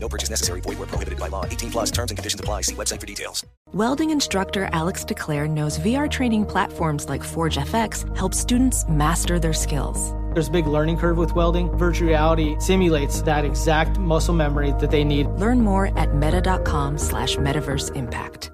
[0.00, 0.60] No purchase necessary.
[0.60, 1.44] Void where prohibited by law.
[1.44, 2.62] 18 plus terms and conditions apply.
[2.62, 3.44] See website for details.
[3.72, 9.52] Welding instructor Alex DeClaire knows VR training platforms like Forge FX help students master their
[9.52, 10.14] skills.
[10.32, 11.68] There's a big learning curve with welding.
[11.76, 15.26] Virtual reality simulates that exact muscle memory that they need.
[15.26, 18.52] Learn more at meta.com slash metaverse impact.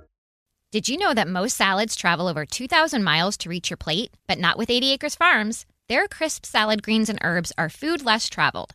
[0.72, 4.10] Did you know that most salads travel over 2,000 miles to reach your plate?
[4.26, 5.66] But not with 80 Acres Farms.
[5.88, 8.74] Their crisp salad greens and herbs are food less traveled,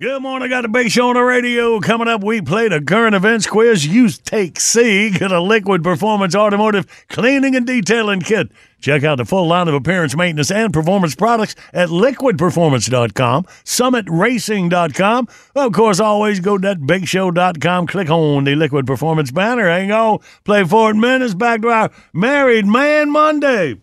[0.00, 0.48] Good morning.
[0.48, 1.80] Got the big show on the radio.
[1.80, 3.84] Coming up, we played a current events quiz.
[3.84, 5.10] You take C.
[5.10, 8.52] Get a liquid performance automotive cleaning and detailing kit.
[8.80, 15.28] Check out the full line of appearance, maintenance, and performance products at liquidperformance.com, summitracing.com.
[15.56, 17.88] Of course, always go to thatbigshow.com.
[17.88, 19.68] Click on the Liquid Performance banner.
[19.68, 20.20] Hang on.
[20.44, 21.34] Play four minutes.
[21.34, 23.80] Back to our Married Man Monday.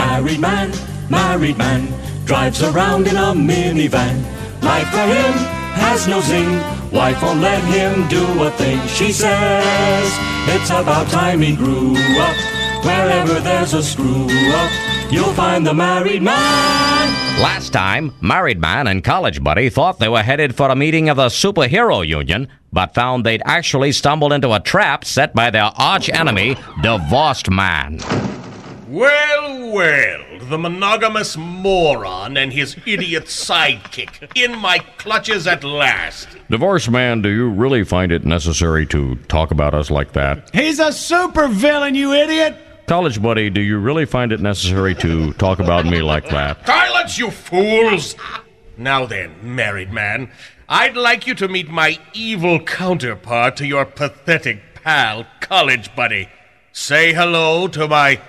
[0.00, 0.72] Married man,
[1.10, 1.92] married man,
[2.24, 4.24] drives around in a minivan.
[4.62, 5.32] Life for him
[5.76, 6.52] has no zing.
[6.90, 8.80] Wife won't let him do a thing.
[8.88, 10.08] She says
[10.48, 12.36] it's about time he grew up.
[12.82, 14.70] Wherever there's a screw up,
[15.12, 17.08] you'll find the married man.
[17.42, 21.18] Last time, Married Man and College Buddy thought they were headed for a meeting of
[21.18, 26.08] the Superhero Union, but found they'd actually stumbled into a trap set by their arch
[26.08, 27.98] enemy, Divorced Man.
[28.90, 36.26] Well, well, the monogamous moron and his idiot sidekick in my clutches at last.
[36.50, 40.52] Divorced Man, do you really find it necessary to talk about us like that?
[40.52, 42.56] He's a super villain, you idiot.
[42.88, 46.66] College Buddy, do you really find it necessary to talk about me like that?
[46.66, 48.16] Silence, you fools!
[48.76, 50.32] Now then, married man,
[50.68, 56.28] I'd like you to meet my evil counterpart to your pathetic pal, college buddy.
[56.72, 58.20] Say hello to my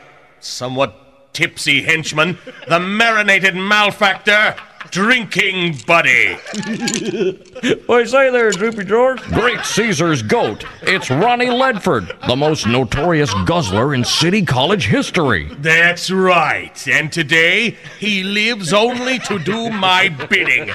[0.41, 2.37] somewhat tipsy henchman,
[2.67, 4.55] the marinated malfactor,
[4.89, 6.37] drinking buddy.
[7.85, 9.21] What say there, Droopy George?
[9.21, 10.65] Great Caesar's goat.
[10.81, 15.47] It's Ronnie Ledford, the most notorious guzzler in City College history.
[15.59, 16.87] That's right.
[16.87, 20.71] And today, he lives only to do my bidding.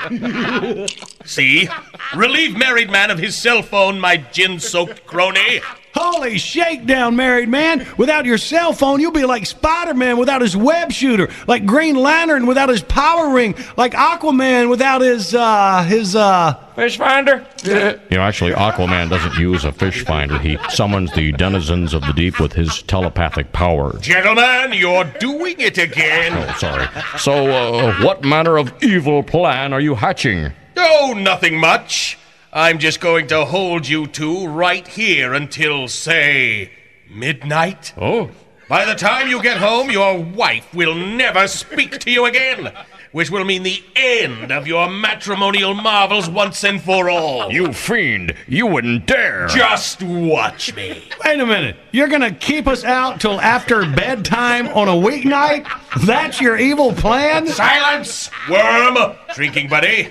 [1.25, 1.69] See?
[2.15, 5.60] Relieve married man of his cell phone, my gin soaked crony.
[5.98, 7.86] Holy shakedown, married man.
[7.96, 11.96] Without your cell phone, you'll be like Spider Man without his web shooter, like Green
[11.96, 16.54] Lantern without his power ring, like Aquaman without his, uh, his, uh.
[16.74, 17.46] Fish finder?
[17.64, 17.72] you
[18.10, 20.38] know, actually, Aquaman doesn't use a fish finder.
[20.38, 24.02] He summons the denizens of the deep with his telepathic powers.
[24.02, 26.34] Gentlemen, you're doing it again.
[26.34, 26.86] Oh, sorry.
[27.18, 30.52] So, uh, what manner of evil plan are you hatching?
[30.76, 32.18] Oh, nothing much.
[32.56, 36.72] I'm just going to hold you two right here until, say,
[37.06, 37.93] midnight.
[37.99, 38.31] Oh.
[38.67, 42.72] By the time you get home, your wife will never speak to you again,
[43.16, 47.50] which will mean the end of your matrimonial marvels once and for all.
[47.50, 48.34] You fiend!
[48.47, 49.47] You wouldn't dare!
[49.47, 51.03] Just watch me.
[51.25, 51.76] Wait a minute.
[51.93, 55.66] You're gonna keep us out till after bedtime on a weeknight?
[56.05, 57.47] That's your evil plan?
[57.47, 59.16] Silence, worm!
[59.34, 60.10] Drinking buddy.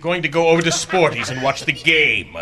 [0.00, 2.36] Going to go over to Sporty's and watch the game.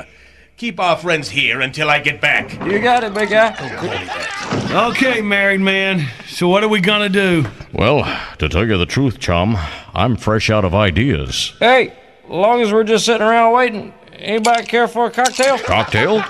[0.58, 2.52] Keep our friends here until I get back.
[2.66, 3.52] You got it, big guy.
[3.52, 4.88] Call.
[4.88, 6.08] Okay, married man.
[6.26, 7.46] So what are we gonna do?
[7.72, 8.02] Well,
[8.38, 9.56] to tell you the truth, chum,
[9.94, 11.54] I'm fresh out of ideas.
[11.60, 11.96] Hey,
[12.28, 15.58] long as we're just sitting around waiting, anybody care for a cocktail?
[15.60, 16.24] Cocktail?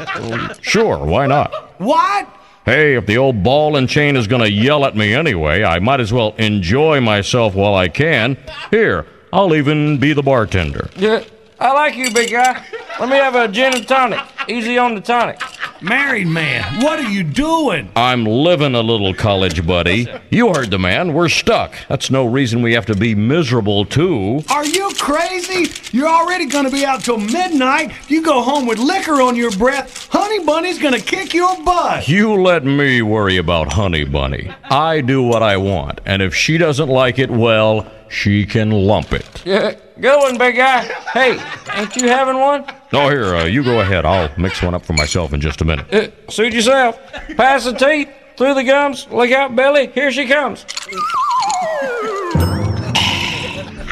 [0.60, 1.80] Sure, why not?
[1.80, 2.28] What?
[2.66, 6.00] Hey, if the old ball and chain is gonna yell at me anyway, I might
[6.00, 8.36] as well enjoy myself while I can.
[8.70, 10.90] Here, I'll even be the bartender.
[10.96, 11.24] Yeah,
[11.58, 12.62] I like you, big guy.
[13.00, 14.18] Let me have a gin and tonic.
[14.48, 15.40] Easy on the tonic.
[15.80, 17.88] Married man, what are you doing?
[17.94, 20.08] I'm living a little college buddy.
[20.30, 21.12] You heard the man.
[21.12, 21.76] We're stuck.
[21.88, 24.42] That's no reason we have to be miserable, too.
[24.50, 25.72] Are you crazy?
[25.96, 27.92] You're already gonna be out till midnight.
[28.08, 30.08] You go home with liquor on your breath.
[30.10, 32.08] Honey Bunny's gonna kick your butt.
[32.08, 34.50] You let me worry about Honey Bunny.
[34.64, 39.12] I do what I want, and if she doesn't like it, well, she can lump
[39.12, 39.42] it.
[39.44, 40.82] Yeah, good one, big guy.
[41.12, 41.38] Hey,
[41.74, 42.64] ain't you having one?
[42.92, 44.04] No, here, uh, you go ahead.
[44.06, 45.92] I'll mix one up for myself in just a minute.
[45.92, 46.98] Uh, suit yourself.
[47.36, 49.88] Pass the teeth, through the gums, look out, Billy.
[49.88, 50.64] Here she comes.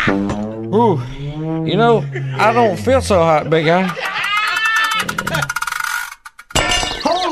[0.09, 1.01] Ooh,
[1.67, 2.05] you know,
[2.39, 3.95] I don't feel so hot, big guy.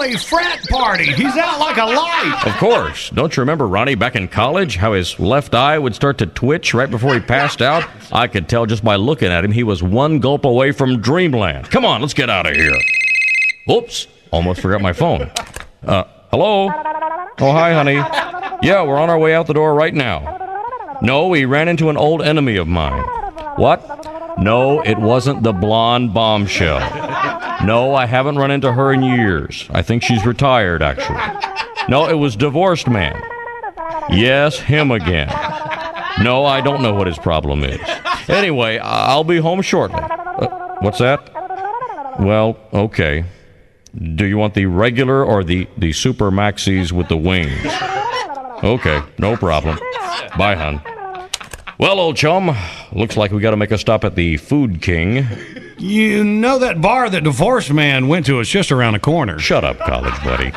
[0.05, 1.07] Holy frat party!
[1.15, 2.43] He's out like a light.
[2.45, 3.09] Of course.
[3.09, 4.77] Don't you remember Ronnie back in college?
[4.77, 7.89] How his left eye would start to twitch right before he passed out?
[8.13, 11.71] I could tell just by looking at him he was one gulp away from dreamland.
[11.71, 12.77] Come on, let's get out of here.
[13.71, 15.31] Oops, almost forgot my phone.
[15.87, 16.67] Uh, hello?
[17.39, 17.95] Oh, hi, honey.
[17.95, 20.99] Yeah, we're on our way out the door right now.
[21.01, 23.03] No, we ran into an old enemy of mine.
[23.57, 24.05] What?
[24.39, 26.81] No, it wasn't the blonde bombshell.
[27.65, 29.67] No, I haven't run into her in years.
[29.71, 31.21] I think she's retired, actually.
[31.89, 33.21] No, it was divorced man.
[34.11, 35.29] Yes, him again.
[36.23, 37.81] No, I don't know what his problem is.
[38.29, 40.01] Anyway, I'll be home shortly.
[40.01, 41.31] Uh, what's that?
[42.19, 43.25] Well, okay.
[44.15, 47.67] Do you want the regular or the, the super maxis with the wings?
[48.63, 49.79] Okay, no problem.
[50.37, 50.81] Bye, hon.
[51.79, 52.57] Well, old chum,
[52.95, 55.27] looks like we got to make a stop at the Food King.
[55.79, 59.39] You know that bar that divorced man went to is just around the corner.
[59.39, 60.53] Shut up, college buddy.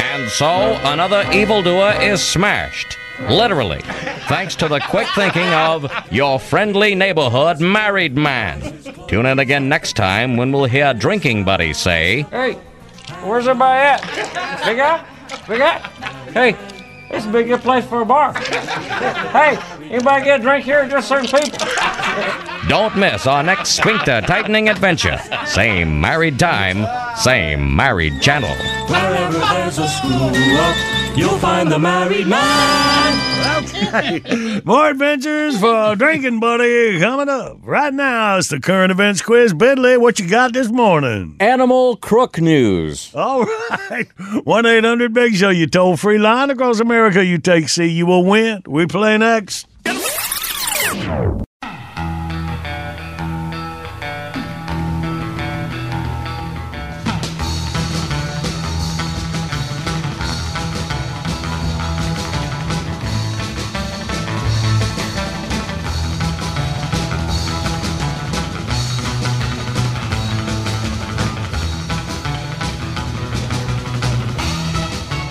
[0.00, 2.96] And so, another evildoer is smashed.
[3.28, 3.80] Literally.
[4.28, 8.60] Thanks to the quick thinking of your friendly neighborhood married man.
[9.06, 12.54] Tune in again next time when we'll hear Drinking Buddy say, Hey,
[13.22, 14.64] where's everybody at?
[14.64, 15.04] Big guy?
[15.46, 15.78] Big guy?
[16.32, 16.52] Hey,
[17.10, 18.32] this is a good place for a bar.
[18.34, 19.56] Hey,
[19.90, 20.88] anybody get a drink here?
[20.88, 21.58] Just certain people.
[22.68, 25.18] Don't miss our next sphincter tightening adventure.
[25.46, 26.86] Same married time,
[27.16, 28.54] same married channel.
[28.88, 33.34] Wherever there's a screw up, you'll find the married man.
[33.64, 34.60] Okay.
[34.64, 37.58] More adventures for Drinking Buddy coming up.
[37.62, 39.52] Right now, it's the current events quiz.
[39.52, 41.36] Bidley, what you got this morning?
[41.40, 43.14] Animal crook news.
[43.14, 44.06] All right.
[44.44, 47.24] 1 800 Big Show, you toll free line across America.
[47.24, 48.62] You take C, you will win.
[48.66, 49.66] We play next.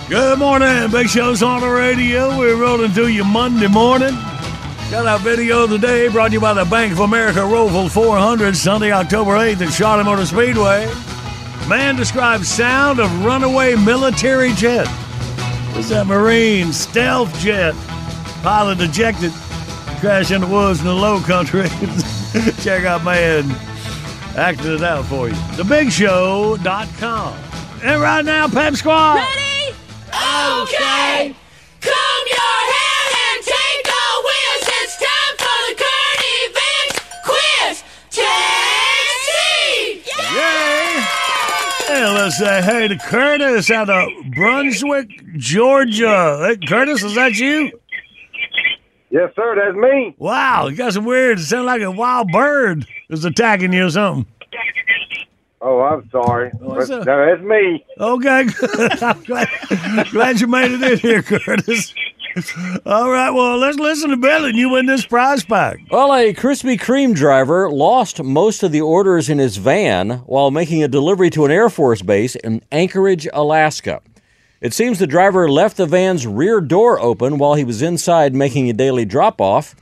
[0.10, 0.92] Good morning.
[0.92, 2.38] Big Show's on the radio.
[2.38, 4.13] We're rolling through you Monday morning.
[4.93, 7.89] Got our video of the day brought to you by the Bank of America Roval
[7.89, 10.85] 400, Sunday, October 8th at Charlotte Motor Speedway.
[11.67, 14.85] Man describes sound of runaway military jet.
[15.75, 17.73] It's a Marine stealth jet.
[18.43, 19.31] Pilot ejected.
[19.99, 21.69] Crash in the woods in the low country.
[22.61, 23.49] Check out man
[24.37, 25.33] acting it out for you.
[25.55, 27.33] TheBigShow.com.
[27.81, 29.15] And right now, Pep Squad.
[29.15, 29.75] Ready?
[30.09, 31.29] Okay.
[31.29, 31.42] Comb
[42.03, 46.38] Hey, let's say hey to Curtis out of Brunswick, Georgia.
[46.45, 47.71] Hey, Curtis, is that you?
[49.10, 50.13] Yes, sir, that's me.
[50.17, 51.39] Wow, you got some weird.
[51.39, 54.25] It sounds like a wild bird is attacking you or something.
[55.62, 56.51] Oh, I'm sorry.
[56.62, 57.05] Oh, What's up?
[57.05, 57.86] no, that's me.
[57.98, 58.48] Okay,
[59.01, 59.48] I'm glad,
[60.12, 61.95] glad you made it in here, Curtis.
[62.85, 65.79] All right, well, let's listen to Bill and you win this prize pack.
[65.91, 70.83] Well, a Krispy Kreme driver lost most of the orders in his van while making
[70.83, 74.01] a delivery to an Air Force base in Anchorage, Alaska.
[74.61, 78.69] It seems the driver left the van's rear door open while he was inside making
[78.69, 79.75] a daily drop off,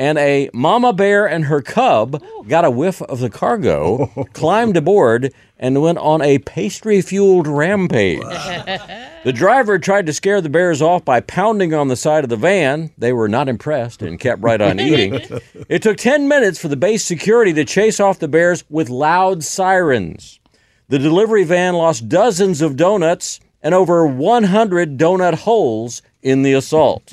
[0.00, 5.30] and a mama bear and her cub got a whiff of the cargo, climbed aboard,
[5.58, 8.22] and went on a pastry fueled rampage.
[8.22, 12.38] The driver tried to scare the bears off by pounding on the side of the
[12.38, 12.90] van.
[12.96, 15.20] They were not impressed and kept right on eating.
[15.68, 19.44] It took 10 minutes for the base security to chase off the bears with loud
[19.44, 20.40] sirens.
[20.88, 27.12] The delivery van lost dozens of donuts and over 100 donut holes in the assault.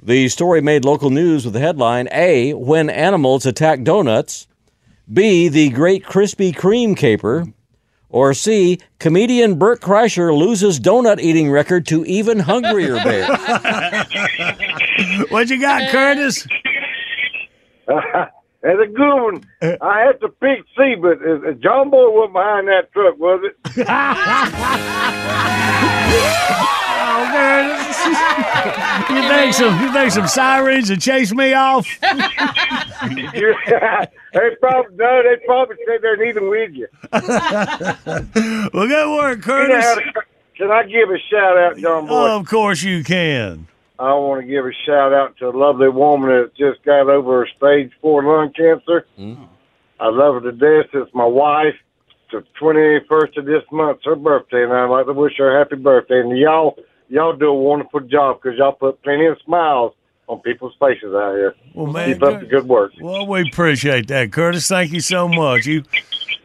[0.00, 2.54] The story made local news with the headline A.
[2.54, 4.46] When animals attack donuts,
[5.12, 5.48] B.
[5.48, 7.46] The Great Krispy Kreme Caper,
[8.08, 8.78] Or C.
[8.98, 13.28] Comedian Bert Kreischer loses donut eating record to even hungrier bears.
[15.30, 16.46] what you got, Curtis?
[18.62, 19.44] That's a good one.
[19.80, 23.42] I had to pick C, but uh, uh, John Boy wasn't behind that truck, was
[23.44, 23.56] it?
[27.14, 28.06] Oh, Curtis.
[29.10, 31.86] you think some you think some sirens to chase me off?
[34.34, 36.86] They probably no, they probably said they're even with you.
[37.12, 39.84] well, good work, You know Curtis.
[40.14, 40.22] to-
[40.56, 42.14] Can I give a shout out, John Boy?
[42.14, 43.66] Oh, of course you can.
[43.98, 47.40] I want to give a shout out to a lovely woman that just got over
[47.44, 49.06] her stage four lung cancer.
[50.00, 50.90] I love her to death.
[50.92, 51.74] It's my wife.
[52.08, 55.54] It's The twenty first of this month, her birthday, and I'd like to wish her
[55.54, 56.20] a happy birthday.
[56.20, 56.76] And y'all,
[57.08, 59.92] y'all do a wonderful job because y'all put plenty of smiles
[60.28, 61.54] on people's faces out here.
[61.74, 62.92] Well, man, Keep up the good work.
[63.00, 64.66] Well, we appreciate that, Curtis.
[64.66, 65.66] Thank you so much.
[65.66, 65.82] You,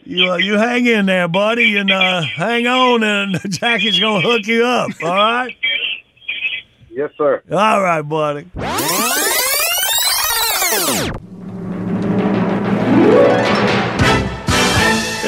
[0.03, 4.45] you, uh, you hang in there, buddy, and uh, hang on, and Jackie's gonna hook
[4.45, 4.91] you up.
[5.01, 5.55] All right.
[6.97, 7.43] Yes, sir.
[7.51, 8.47] All right, buddy.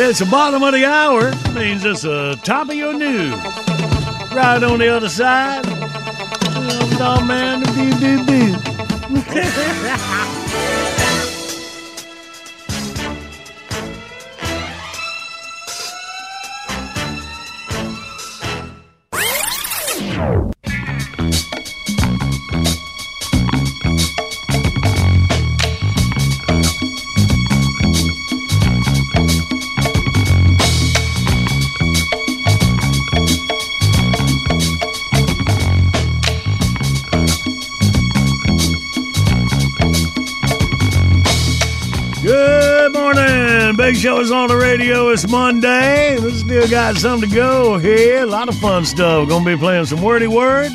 [0.02, 1.32] It's the bottom of the hour.
[1.54, 3.36] Means it's the top of your news.
[4.34, 5.64] Right on the other side.
[7.00, 7.62] Oh, man.
[7.62, 8.56] Boo, boo, boo.
[44.00, 45.10] Show is on the radio.
[45.10, 46.18] It's Monday.
[46.20, 48.24] We still got something to go here.
[48.24, 49.28] A lot of fun stuff.
[49.28, 50.72] Gonna be playing some wordy word.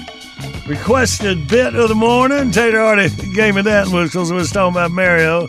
[0.67, 2.51] Requested bit of the morning.
[2.51, 5.49] Tater already gave me that because we was talking about Mario.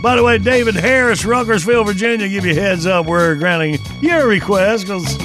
[0.00, 3.06] By the way, David Harris, Ruckersville, Virginia, give you a heads up.
[3.06, 5.16] We're granting your request because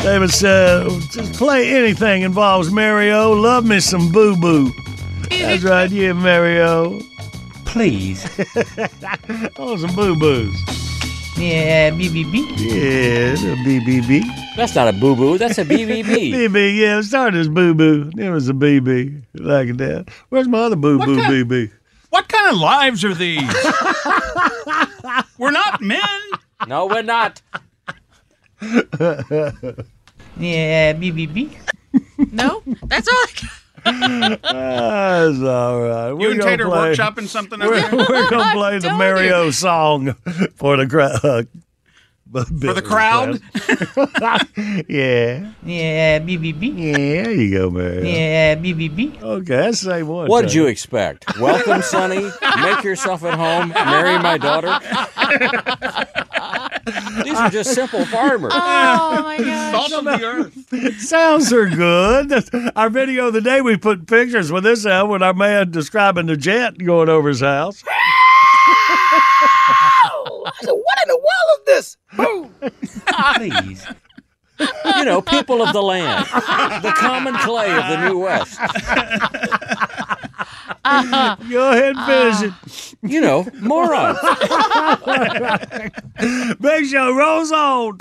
[0.00, 3.32] David said just play anything involves Mario.
[3.32, 4.74] Love me some boo boo.
[5.30, 7.00] That's right, yeah, Mario.
[7.64, 8.28] Please.
[9.56, 10.69] oh, some boo boos.
[11.40, 12.34] Yeah, BBB.
[12.58, 14.22] Yeah, the BBB.
[14.56, 15.38] That's not a boo boo.
[15.38, 16.04] That's a BBB.
[16.32, 18.10] BB, yeah, it started as boo boo.
[18.14, 19.22] Then it was a BB.
[19.34, 20.10] Like that.
[20.28, 21.70] Where's my other boo boo kind- BB?
[22.10, 23.40] What kind of lives are these?
[25.38, 26.00] We're not men.
[26.68, 27.40] No, we're not.
[30.38, 31.54] Yeah, BBB.
[32.32, 33.50] No, that's all I got.
[33.84, 36.08] That's all right.
[36.10, 38.06] You We're and gonna Tater play- workshopping something over We're, there?
[38.08, 40.14] we're gonna play the Mario song
[40.56, 41.24] for the crowd.
[41.24, 41.42] Uh,
[42.32, 42.44] For
[42.74, 43.40] the crowd?
[44.88, 45.50] yeah.
[45.64, 46.78] Yeah, BBB.
[46.78, 46.92] Yeah,
[47.24, 48.06] there you go, man.
[48.06, 49.20] Yeah, BBB.
[49.20, 50.28] Okay, that's the same one.
[50.28, 51.38] What did you expect?
[51.40, 52.30] Welcome, Sonny.
[52.62, 53.70] Make yourself at home.
[53.70, 54.78] Marry my daughter.
[57.24, 58.52] These are just simple farmers.
[58.54, 59.88] Oh my gosh.
[59.88, 61.00] Salt of the earth.
[61.00, 62.32] Sounds are good.
[62.76, 66.26] Our video of the day, we put pictures with this out with our man describing
[66.26, 67.82] the jet going over his house.
[70.60, 71.96] I said, what in the world is this?
[73.36, 73.86] Please.
[74.96, 76.26] You know, people of the land,
[76.82, 78.58] the common clay of the New West.
[80.84, 81.36] Uh-huh.
[81.48, 82.52] Go ahead and finish it.
[83.10, 84.18] You know, morons.
[86.60, 87.98] Big Show rolls on.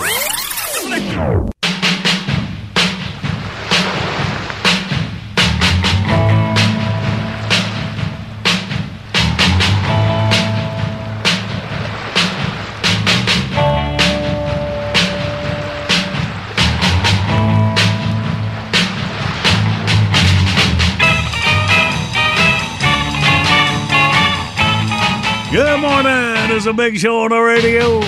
[26.60, 28.02] It's a big show on the radio.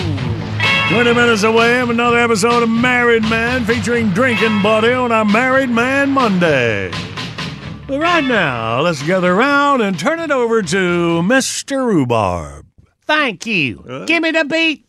[0.90, 5.70] 20 minutes away from another episode of Married Man featuring Drinking Buddy on our Married
[5.70, 6.92] Man Monday.
[7.88, 11.88] But right now, let's gather around and turn it over to Mr.
[11.88, 12.66] Rhubarb.
[13.06, 14.04] Thank you.
[14.06, 14.86] Give me the beat.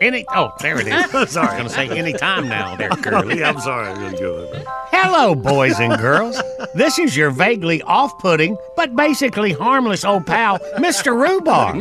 [0.00, 1.30] Any oh, there it is.
[1.32, 3.42] Sorry, I was gonna say any time now, there, oh, Curly.
[3.44, 3.88] I'm sorry.
[3.88, 4.50] I didn't go.
[4.90, 6.40] Hello, boys and girls.
[6.74, 11.14] This is your vaguely off-putting but basically harmless old pal, Mr.
[11.14, 11.76] Rhubarb,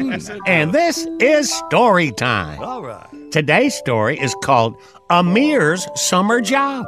[0.47, 2.59] and this is story time.
[2.59, 3.22] All right.
[3.33, 4.77] Today's story is called
[5.09, 6.85] Amir's Summer Job.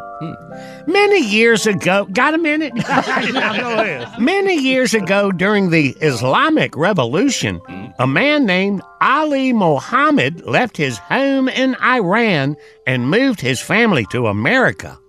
[0.86, 2.72] Many years ago, got a minute?
[2.78, 4.20] Yeah, go ahead.
[4.22, 7.60] Many years ago, during the Islamic Revolution,
[7.98, 14.28] a man named Ali Mohammed left his home in Iran and moved his family to
[14.28, 15.00] America.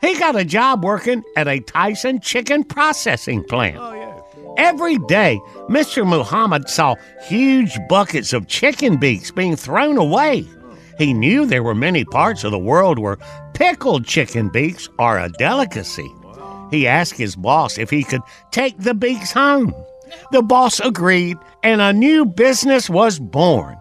[0.00, 3.76] He got a job working at a Tyson chicken processing plant.
[3.78, 6.04] Oh, Every day, Mr.
[6.04, 6.96] Muhammad saw
[7.28, 10.44] huge buckets of chicken beaks being thrown away.
[10.98, 13.18] He knew there were many parts of the world where
[13.54, 16.10] pickled chicken beaks are a delicacy.
[16.70, 19.74] He asked his boss if he could take the beaks home.
[20.32, 23.76] The boss agreed, and a new business was born.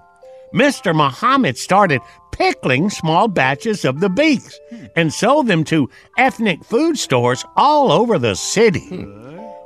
[0.53, 0.95] Mr.
[0.95, 2.01] Muhammad started
[2.31, 4.59] pickling small batches of the beaks
[4.95, 9.05] and sold them to ethnic food stores all over the city.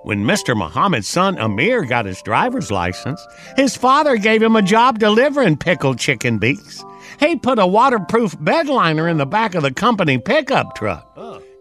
[0.03, 0.57] When Mr.
[0.57, 5.97] Muhammad's son Amir got his driver's license, his father gave him a job delivering pickled
[5.97, 6.83] chicken beaks.
[7.19, 11.09] He put a waterproof bed liner in the back of the company pickup truck.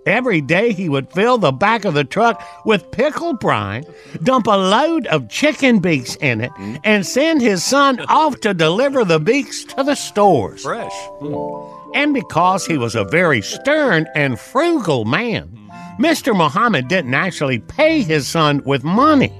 [0.04, 3.84] Every day he would fill the back of the truck with pickled brine,
[4.22, 6.76] dump a load of chicken beaks in it, mm-hmm.
[6.82, 10.62] and send his son off to deliver the beaks to the stores.
[10.62, 10.92] Fresh.
[11.20, 11.92] Hmm.
[11.94, 16.04] And because he was a very stern and frugal man, hmm.
[16.04, 16.36] Mr.
[16.36, 19.32] Muhammad didn't actually pay his son with money.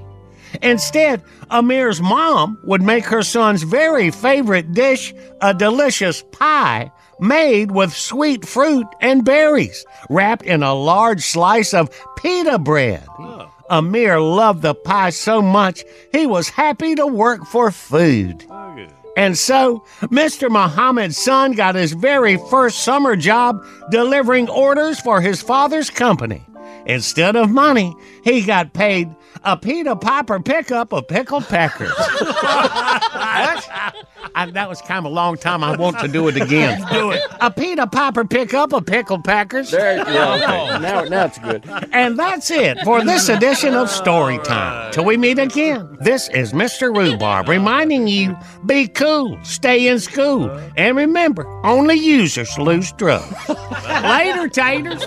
[0.61, 1.21] Instead,
[1.53, 8.43] Amir's mom would make her son's very favorite dish a delicious pie made with sweet
[8.43, 13.05] fruit and berries, wrapped in a large slice of pita bread.
[13.69, 18.43] Amir loved the pie so much he was happy to work for food.
[19.15, 20.49] And so, Mr.
[20.49, 26.43] Muhammad's son got his very first summer job delivering orders for his father's company.
[26.85, 31.91] Instead of money, he got paid a Peter Piper pickup of pickled peckers.
[34.35, 35.63] I, that was kind of a long time.
[35.63, 36.83] I want to do it again.
[36.91, 37.21] Do it.
[37.41, 39.71] A Peter Piper pickup of pickled peckers.
[39.71, 40.79] There, yeah, okay.
[40.81, 41.63] now, now it's good.
[41.91, 44.91] And that's it for this edition of Story Time.
[44.91, 46.95] Till we meet again, this is Mr.
[46.95, 53.33] Rhubarb reminding you be cool, stay in school, and remember, only users lose drugs.
[53.87, 55.05] Later, taters.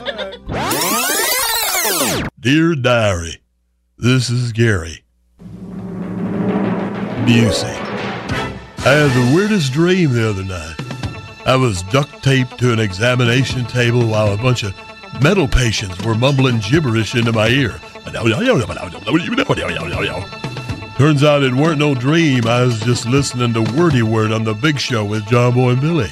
[2.41, 3.41] Dear Diary,
[3.99, 5.05] this is Gary.
[7.27, 7.77] Busey.
[8.85, 10.77] I had the weirdest dream the other night.
[11.47, 14.75] I was duct taped to an examination table while a bunch of
[15.23, 17.81] metal patients were mumbling gibberish into my ear.
[20.97, 22.47] Turns out it weren't no dream.
[22.47, 25.81] I was just listening to Wordy Word on the Big Show with John Boy and
[25.81, 26.11] Billy.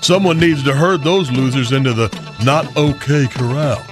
[0.00, 2.08] Someone needs to herd those losers into the
[2.44, 3.84] not okay corral.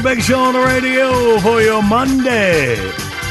[0.00, 2.76] A big show on the radio for your Monday.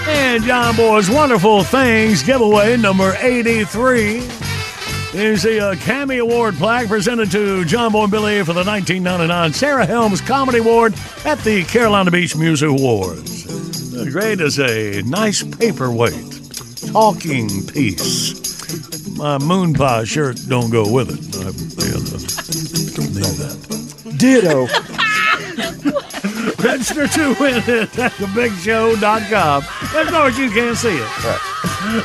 [0.07, 4.17] And John Boy's Wonderful Things giveaway number 83
[5.13, 9.53] is the uh, Cammy Award plaque presented to John Boy and Billy for the 1999
[9.53, 10.93] Sarah Helms Comedy Award
[11.25, 13.45] at the Carolina Beach Music Awards.
[13.91, 19.17] The grade is a nice paperweight, talking piece.
[19.17, 21.35] My moon pie shirt don't go with it.
[21.35, 21.49] I,
[21.85, 24.17] you know, need that.
[24.17, 24.67] Ditto.
[26.59, 29.63] Register to win it at thebigshow.com.
[29.95, 31.09] Of course, you can't see it.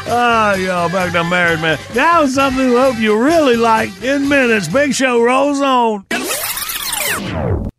[0.07, 1.79] Ah, y'all, back to Married Man.
[1.95, 4.69] Now something we hope you really like in minutes.
[4.69, 6.07] Big Show rolls on.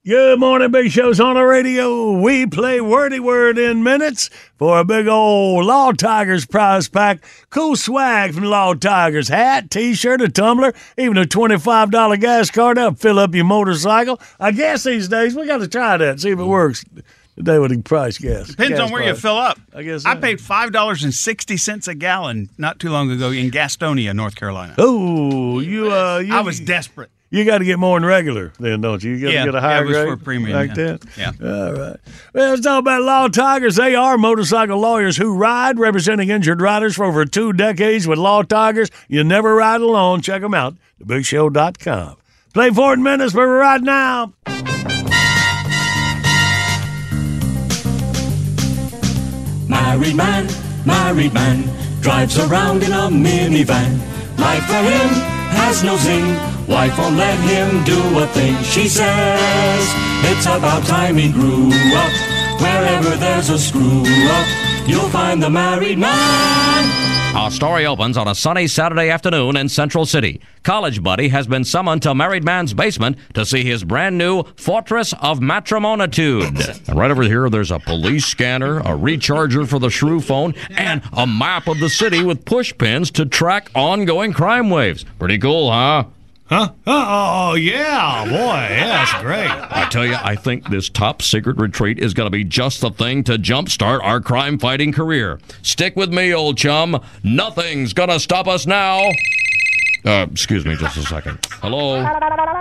[0.08, 2.12] Good morning, Big Show's on the radio.
[2.12, 7.26] We play Wordy Word in minutes for a big old Law Tigers prize pack.
[7.50, 9.30] Cool swag from Law Tigers.
[9.30, 14.22] Hat, t-shirt, a tumbler, even a $25 gas card to fill up your motorcycle.
[14.40, 16.86] I guess these days we got to try that, see if it works
[17.36, 18.50] today with the price gas.
[18.50, 19.60] Depends gas on where you fill up.
[19.74, 20.22] I guess I so.
[20.22, 24.36] paid five dollars and sixty cents a gallon not too long ago in Gastonia, North
[24.36, 24.76] Carolina.
[24.78, 27.10] Oh, you uh, you, I was desperate.
[27.32, 29.12] You got to get more than regular, then, don't you?
[29.12, 30.98] You got to Yeah, get a yeah, higher it was grade for premium, like yeah.
[30.98, 31.06] that.
[31.18, 31.32] Yeah.
[31.42, 31.98] All right.
[32.34, 33.76] Well, let's talk about Law Tigers.
[33.76, 38.44] They are motorcycle lawyers who ride, representing injured riders for over two decades with Law
[38.44, 38.90] Tigers.
[39.10, 40.22] You never ride alone.
[40.22, 40.76] Check them out.
[41.04, 42.18] TheBigShow.com.
[42.54, 44.34] Play four minutes, but we're right now.
[49.68, 50.48] Married man,
[50.86, 51.64] married man,
[52.02, 54.00] drives around in a minivan.
[54.38, 55.10] Life for him
[55.58, 56.55] has no zing.
[56.68, 58.56] Wife won't let him do a thing.
[58.64, 59.88] She says
[60.24, 62.12] it's about time he grew up.
[62.60, 67.06] Wherever there's a screw up, you'll find the married man.
[67.36, 70.40] Our story opens on a sunny Saturday afternoon in Central City.
[70.64, 75.14] College buddy has been summoned to married man's basement to see his brand new Fortress
[75.20, 76.44] of Matrimonitude.
[76.88, 81.02] And right over here, there's a police scanner, a recharger for the shrew phone, and
[81.12, 85.04] a map of the city with push pins to track ongoing crime waves.
[85.20, 86.06] Pretty cool, huh?
[86.48, 86.74] Huh?
[86.86, 88.36] Oh, yeah, boy.
[88.36, 89.50] Yeah, that's great.
[89.50, 92.92] I tell you, I think this top secret retreat is going to be just the
[92.92, 95.40] thing to jumpstart our crime fighting career.
[95.64, 97.02] Stick with me, old chum.
[97.24, 99.10] Nothing's going to stop us now.
[100.06, 101.40] Uh, excuse me just a second.
[101.62, 101.96] Hello?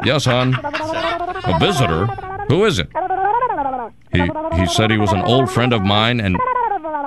[0.02, 0.54] Yes, hon?
[0.54, 2.06] A visitor?
[2.48, 2.88] Who is it?
[4.12, 4.22] He,
[4.58, 6.38] he said he was an old friend of mine and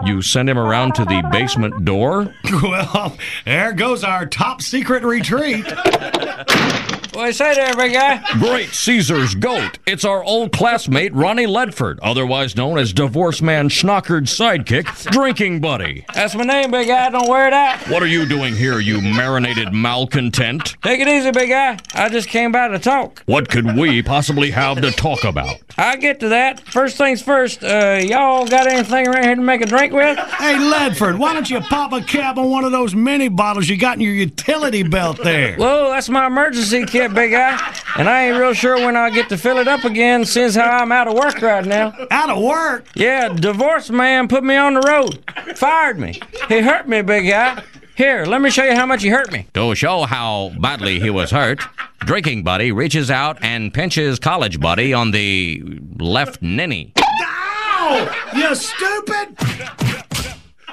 [0.05, 2.33] you send him around to the basement door?
[2.61, 5.65] Well, there goes our top secret retreat.
[7.13, 8.23] What you say there, big guy?
[8.33, 9.79] Great Caesar's goat.
[9.87, 16.05] It's our old classmate, Ronnie Ledford, otherwise known as divorce man Schnockerd's sidekick, drinking buddy.
[16.13, 17.09] That's my name, big guy.
[17.09, 17.79] Don't wear it out.
[17.89, 20.75] What are you doing here, you marinated malcontent?
[20.83, 21.77] Take it easy, big guy.
[21.93, 23.23] I just came by to talk.
[23.25, 25.57] What could we possibly have to talk about?
[25.77, 26.59] I'll get to that.
[26.59, 30.17] First things first, uh, y'all got anything around here to make a drink with?
[30.17, 33.77] Hey, Ledford, why don't you pop a cap on one of those mini bottles you
[33.77, 35.55] got in your utility belt there?
[35.55, 37.75] Whoa, that's my emergency kit, big guy.
[37.97, 40.69] And I ain't real sure when I'll get to fill it up again since how
[40.69, 41.93] I'm out of work right now.
[42.11, 42.87] Out of work?
[42.95, 45.23] Yeah, divorced man put me on the road.
[45.55, 46.19] Fired me.
[46.47, 47.63] He hurt me, big guy.
[47.95, 49.47] Here, let me show you how much he hurt me.
[49.55, 51.61] To show how badly he was hurt,
[51.99, 55.63] drinking buddy reaches out and pinches college buddy on the
[55.97, 56.93] left ninny.
[56.99, 58.29] Ow!
[58.35, 59.86] You stupid!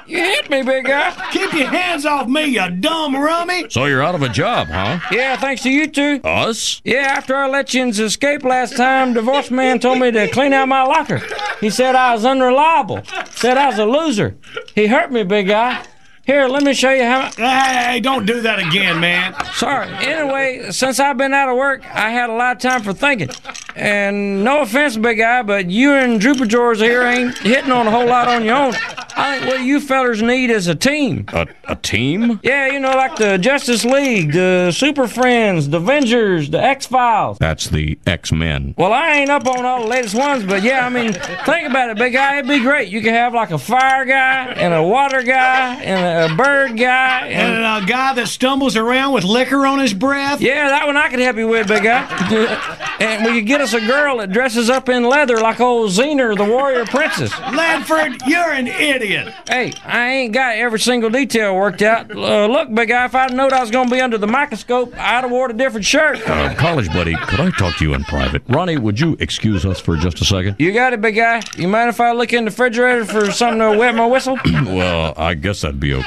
[0.07, 1.11] You hit me, big guy.
[1.31, 3.67] Keep your hands off me, you dumb rummy!
[3.69, 4.99] So you're out of a job, huh?
[5.11, 6.21] Yeah, thanks to you two.
[6.23, 6.81] Us?
[6.83, 10.67] Yeah, after I let you escape last time, divorce man told me to clean out
[10.67, 11.21] my locker.
[11.59, 13.01] He said I was unreliable.
[13.31, 14.37] Said I was a loser.
[14.75, 15.83] He hurt me, big guy.
[16.25, 17.29] Here, let me show you how.
[17.37, 19.35] Hey, don't do that again, man.
[19.53, 19.87] Sorry.
[20.03, 23.29] Anyway, since I've been out of work, I had a lot of time for thinking.
[23.75, 27.91] And no offense, big guy, but you and Drooper George here ain't hitting on a
[27.91, 28.73] whole lot on your own.
[29.17, 31.25] I think what you fellers need is a team.
[31.31, 32.39] A, a team?
[32.41, 37.37] Yeah, you know, like the Justice League, the Super Friends, the Avengers, the X Files.
[37.37, 38.73] That's the X Men.
[38.77, 41.91] Well, I ain't up on all the latest ones, but yeah, I mean, think about
[41.91, 42.39] it, big guy.
[42.39, 42.89] It'd be great.
[42.89, 47.27] You could have like a fire guy and a water guy and a bird guy
[47.27, 50.41] and, And a guy that stumbles around with liquor on his breath?
[50.41, 52.05] yeah, that one I could help you with, big guy.
[52.99, 56.35] and we you get us a girl that dresses up in leather like old Xena,
[56.37, 57.31] the warrior princess.
[57.31, 59.33] Ledford, you're an idiot.
[59.49, 62.09] Hey, I ain't got every single detail worked out.
[62.11, 64.93] Uh, look, big guy, if I'd known I was going to be under the microscope,
[64.95, 66.21] I'd have wore a different shirt.
[66.27, 68.41] Uh, college buddy, could I talk to you in private?
[68.47, 70.55] Ronnie, would you excuse us for just a second?
[70.59, 71.41] You got it, big guy.
[71.57, 74.37] You mind if I look in the refrigerator for something to wet my whistle?
[74.45, 76.04] well, I guess that'd be okay.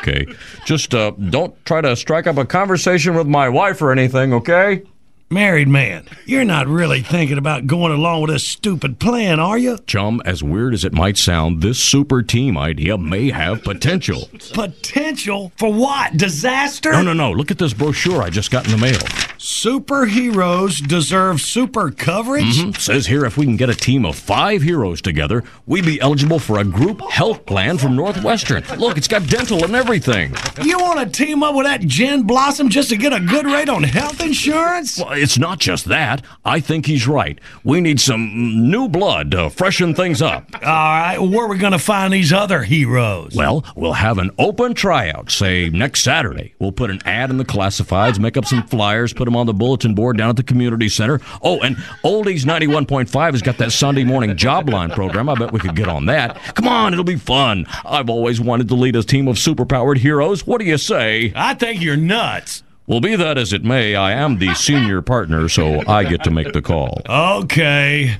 [0.64, 4.82] Just uh, don't try to strike up a conversation with my wife or anything, okay?
[5.30, 9.76] Married man, you're not really thinking about going along with this stupid plan, are you?
[9.86, 14.30] Chum, as weird as it might sound, this super team idea may have potential.
[14.54, 16.16] Potential for what?
[16.16, 16.92] Disaster?
[16.92, 17.30] No, no, no.
[17.32, 18.98] Look at this brochure I just got in the mail.
[19.38, 22.44] Superheroes deserve super coverage?
[22.56, 22.80] Mhm.
[22.80, 26.38] Says here if we can get a team of five heroes together, we'd be eligible
[26.38, 28.64] for a group health plan from Northwestern.
[28.78, 30.34] Look, it's got dental and everything.
[30.62, 33.68] You want to team up with that gin blossom just to get a good rate
[33.68, 34.98] on health insurance?
[34.98, 36.22] Well, it's not just that.
[36.44, 37.38] I think he's right.
[37.64, 40.48] We need some new blood to freshen things up.
[40.54, 43.34] All right, where are we going to find these other heroes?
[43.34, 46.54] Well, we'll have an open tryout, say next Saturday.
[46.58, 49.54] We'll put an ad in the classifieds, make up some flyers, put them on the
[49.54, 51.20] bulletin board down at the community center.
[51.42, 55.28] Oh, and Oldies 91.5 has got that Sunday morning job line program.
[55.28, 56.36] I bet we could get on that.
[56.54, 57.66] Come on, it'll be fun.
[57.84, 60.46] I've always wanted to lead a team of superpowered heroes.
[60.46, 61.32] What do you say?
[61.34, 62.62] I think you're nuts.
[62.88, 66.30] Well, be that as it may, I am the senior partner, so I get to
[66.30, 67.02] make the call.
[67.06, 68.16] Okay.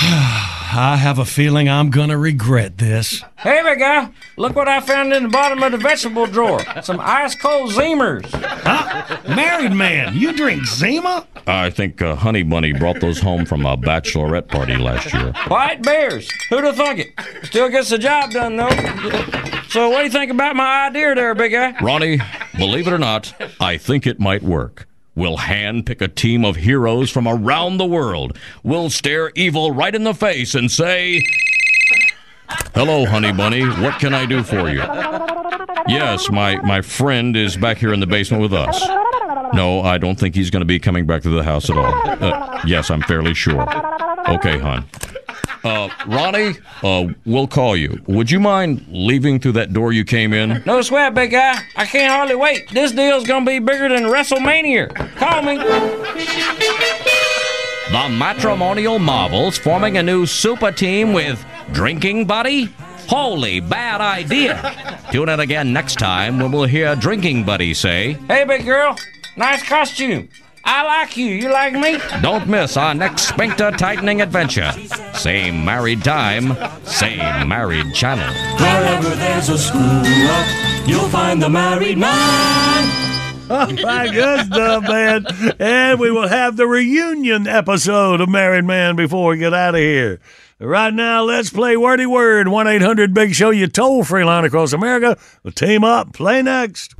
[0.72, 3.24] I have a feeling I'm going to regret this.
[3.36, 6.60] Hey, big guy, look what I found in the bottom of the vegetable drawer.
[6.82, 8.24] Some ice cold Zeemers.
[8.32, 9.18] Huh?
[9.34, 11.26] Married man, you drink Zima?
[11.48, 15.32] I think uh, Honey Bunny brought those home from a bachelorette party last year.
[15.48, 16.30] White bears.
[16.50, 17.08] Who'd have thunk it?
[17.42, 18.70] Still gets the job done, though.
[19.70, 21.74] So, what do you think about my idea there, big guy?
[21.80, 22.20] Ronnie,
[22.56, 24.86] believe it or not, I think it might work.
[25.20, 28.38] We'll hand pick a team of heroes from around the world.
[28.62, 31.22] We'll stare evil right in the face and say,
[32.74, 33.66] Hello, honey bunny.
[33.66, 34.82] What can I do for you?
[35.86, 38.82] Yes, my, my friend is back here in the basement with us.
[39.52, 41.92] No, I don't think he's going to be coming back to the house at all.
[42.08, 43.60] Uh, yes, I'm fairly sure.
[44.26, 44.86] Okay, hon.
[45.62, 48.00] Uh, Ronnie, uh, we'll call you.
[48.06, 50.62] Would you mind leaving through that door you came in?
[50.64, 51.60] No sweat, big guy.
[51.76, 52.70] I can't hardly wait.
[52.70, 54.94] This deal's gonna be bigger than WrestleMania.
[55.16, 55.56] Call me.
[57.90, 62.66] The matrimonial marvels forming a new super team with Drinking Buddy?
[63.08, 65.00] Holy bad idea.
[65.10, 68.96] Tune in again next time when we'll hear Drinking Buddy say, Hey, big girl.
[69.36, 70.28] Nice costume.
[70.64, 71.26] I like you.
[71.26, 71.98] You like me?
[72.22, 74.72] Don't miss our next sphincter tightening adventure.
[75.14, 78.32] Same married time, same married channel.
[78.58, 83.08] Wherever there's a screw up, you'll find the married man.
[83.52, 85.26] Oh, my good stuff, man.
[85.58, 89.80] And we will have the reunion episode of Married Man before we get out of
[89.80, 90.20] here.
[90.60, 92.46] Right now, let's play Wordy Word.
[92.46, 95.18] 1 800 Big Show, you toll free line across America.
[95.42, 96.12] We'll team up.
[96.12, 96.94] Play next.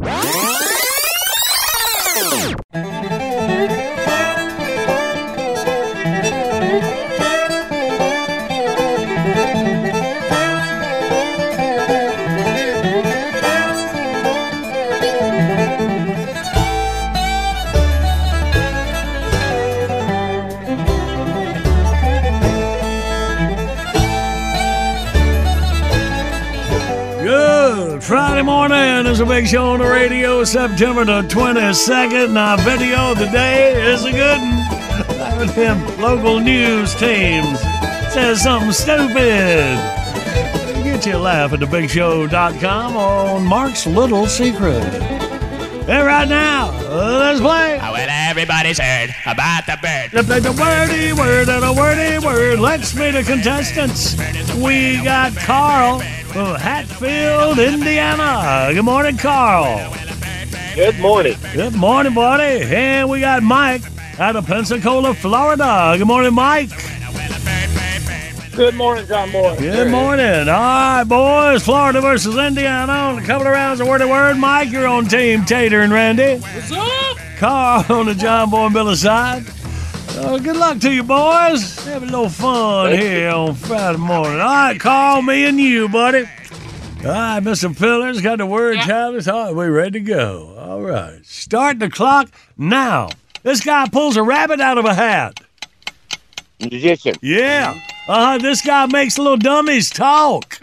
[28.69, 32.29] Morning is a big show on the radio, September the 22nd.
[32.29, 35.47] And our video today is a good one.
[35.57, 37.59] Them local news teams.
[38.13, 39.79] Says something stupid.
[40.85, 44.85] Get you a laugh at thebigshow.com on Mark's Little Secret.
[45.89, 46.71] And right now,
[47.19, 47.79] let's play.
[47.79, 50.11] Well, everybody's heard about the bird.
[50.11, 52.59] The, the, the wordy word and a wordy word.
[52.59, 54.17] Let's meet the contestants.
[54.55, 58.71] We got Carl from Hatfield, Indiana.
[58.73, 59.93] Good morning, Carl.
[60.77, 61.37] Good morning.
[61.53, 62.63] Good morning, buddy.
[62.73, 63.83] And we got Mike
[64.19, 65.95] out of Pensacola, Florida.
[65.99, 66.71] Good morning, Mike.
[68.55, 69.57] Good morning, John Boy.
[69.59, 70.49] Good morning.
[70.49, 71.65] All right, boys.
[71.65, 74.37] Florida versus Indiana on a couple of rounds of word wordy word.
[74.37, 76.37] Mike, you're on team Tater and Randy.
[76.37, 77.17] What's up?
[77.39, 79.45] Carl on the John Boy and Billy side.
[80.17, 81.85] Uh, good luck to you, boys.
[81.85, 84.41] Have a little fun here on Friday morning.
[84.41, 86.25] All right, Carl, me and you, buddy.
[87.05, 87.77] All right, Mr.
[87.77, 89.29] Pillars, got the word challenge.
[89.29, 90.55] All right, we ready to go.
[90.59, 91.25] All right.
[91.25, 93.09] Start the clock now.
[93.43, 95.41] This guy pulls a rabbit out of a hat.
[96.61, 97.15] Magician.
[97.23, 97.81] Yeah.
[98.07, 98.39] Uh huh.
[98.39, 100.61] This guy makes little dummies talk.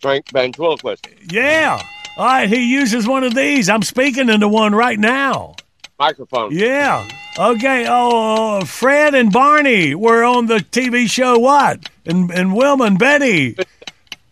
[0.00, 1.08] Frank ventriloquist.
[1.30, 1.82] Yeah.
[2.16, 3.68] All right, he uses one of these.
[3.68, 5.56] I'm speaking into one right now.
[5.98, 6.52] Microphone.
[6.52, 7.08] Yeah.
[7.38, 7.86] Okay.
[7.88, 11.88] Oh, Fred and Barney were on the TV show what?
[12.04, 13.56] And and Wilma and Betty.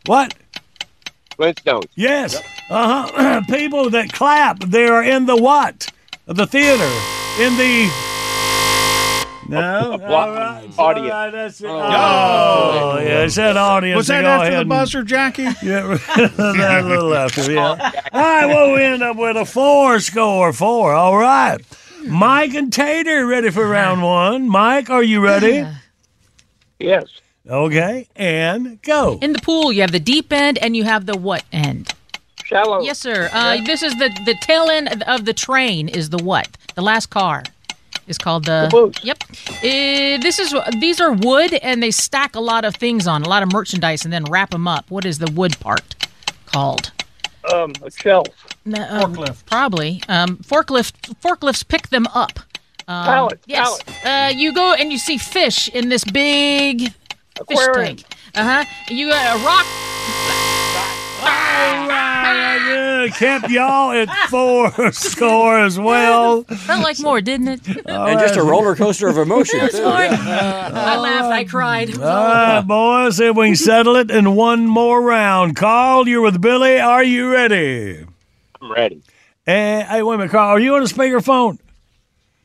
[0.06, 0.34] What?
[1.38, 1.86] Flintstones.
[1.94, 2.36] Yes.
[2.70, 3.42] Uh huh.
[3.48, 5.88] People that clap, they are in the what?
[6.26, 6.90] The theater.
[7.40, 7.90] In the.
[9.48, 9.92] No.
[9.92, 10.68] All right.
[10.76, 10.78] Audience.
[10.78, 11.66] All right, that's it.
[11.68, 13.22] Oh, yeah.
[13.22, 13.96] It said audience.
[13.96, 15.44] Was that after ahead the buzzer, Jackie?
[15.62, 17.92] Yeah, that little after, yeah.
[18.12, 20.92] All right, well, we end up with a four score, four.
[20.92, 21.58] All right.
[22.06, 24.48] Mike and Tater ready for round one.
[24.48, 25.66] Mike, are you ready?
[26.78, 27.06] Yes.
[27.48, 29.18] Okay, and go.
[29.22, 31.90] In the pool, you have the deep end and you have the what end?
[32.44, 32.80] Shallow.
[32.82, 33.28] Yes, sir.
[33.32, 35.88] Uh, This is the the tail end of the train.
[35.88, 36.48] Is the what?
[36.74, 37.42] The last car
[38.06, 38.68] is called the.
[38.70, 39.02] Caboose.
[39.04, 39.22] Yep.
[39.30, 43.28] Uh, this is these are wood and they stack a lot of things on a
[43.28, 44.90] lot of merchandise and then wrap them up.
[44.90, 45.94] What is the wood part
[46.46, 46.92] called?
[47.52, 48.28] Um, a shelf.
[48.64, 49.14] No, um,
[49.46, 50.02] Probably.
[50.08, 52.38] Um, forklift forklifts pick them up.
[52.86, 53.80] Um, Pallet, Yes.
[54.04, 56.94] Uh, you go and you see fish in this big fish
[57.40, 57.96] Aquarium.
[57.96, 58.04] tank.
[58.34, 58.64] Uh huh.
[58.88, 59.87] You got a rock.
[63.10, 63.40] Right, good.
[63.42, 66.42] Kept y'all at four score as well.
[66.44, 67.66] Felt like more, didn't it?
[67.86, 69.60] and just a roller coaster of emotion.
[69.70, 69.82] Too.
[69.82, 71.32] morning, I laughed.
[71.32, 71.90] I cried.
[71.90, 75.56] It All all- right, boys, see if we can settle it in one more round.
[75.56, 76.78] Carl, you're with Billy.
[76.80, 78.04] Are you ready?
[78.60, 79.02] I'm ready.
[79.46, 80.50] And hey, wait a minute, Carl.
[80.56, 81.58] Are you on a speakerphone?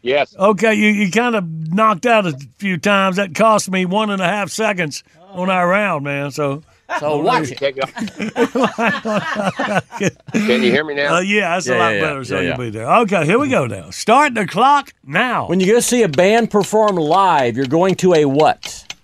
[0.02, 0.36] Yes.
[0.38, 3.16] Okay, you, you kind of knocked out a few times.
[3.16, 6.32] That cost me one and a half seconds on our round, man.
[6.32, 6.62] So,
[7.00, 7.58] So watch it.
[7.58, 7.94] Take it off.
[10.32, 11.16] Can you hear me now?
[11.16, 12.02] Uh, yeah, that's a Yeah, lot yeah, yeah.
[12.02, 12.24] better.
[12.24, 12.58] So Yeah, you'll yeah.
[12.58, 12.96] be there.
[13.02, 13.90] Okay, here we go now.
[13.90, 15.48] Start the clock now.
[15.48, 18.96] When you go see a band perform live, you're going to a what?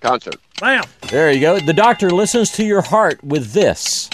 [0.00, 0.36] Concert.
[0.60, 1.58] Bam, There you go.
[1.58, 4.08] The doctor listens to your heart with this.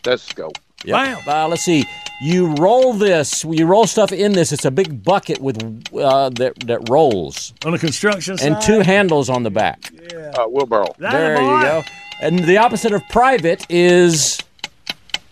[0.00, 0.58] Stethoscope.
[0.84, 1.26] Yep.
[1.26, 1.86] Uh, let's see.
[2.20, 3.44] You roll this.
[3.44, 4.52] You roll stuff in this.
[4.52, 5.56] It's a big bucket with
[5.96, 8.62] uh, that that rolls on the construction and side.
[8.62, 9.92] two handles on the back.
[10.12, 10.92] Uh, wheelbarrow.
[10.98, 11.56] That there boy.
[11.56, 11.82] you go.
[12.22, 14.38] And the opposite of private is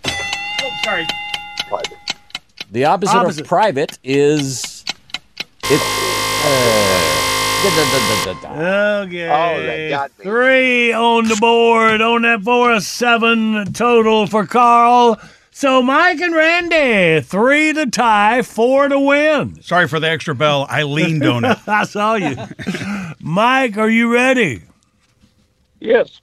[0.04, 1.06] Oh, sorry.
[1.68, 1.98] Private.
[2.72, 3.40] The opposite, Opposite.
[3.42, 4.84] of private is
[5.64, 5.82] it's.
[6.42, 9.00] Uh, da, da, da, da, da, da.
[9.06, 10.08] Okay.
[10.22, 15.20] Three on the board on that for a seven total for Carl.
[15.52, 19.62] So Mike and Randy, three to tie, four to win.
[19.62, 20.66] Sorry for the extra bell.
[20.68, 21.58] I leaned on it.
[21.68, 22.36] I saw you.
[23.20, 24.62] Mike, are you ready?
[25.80, 26.20] Yes.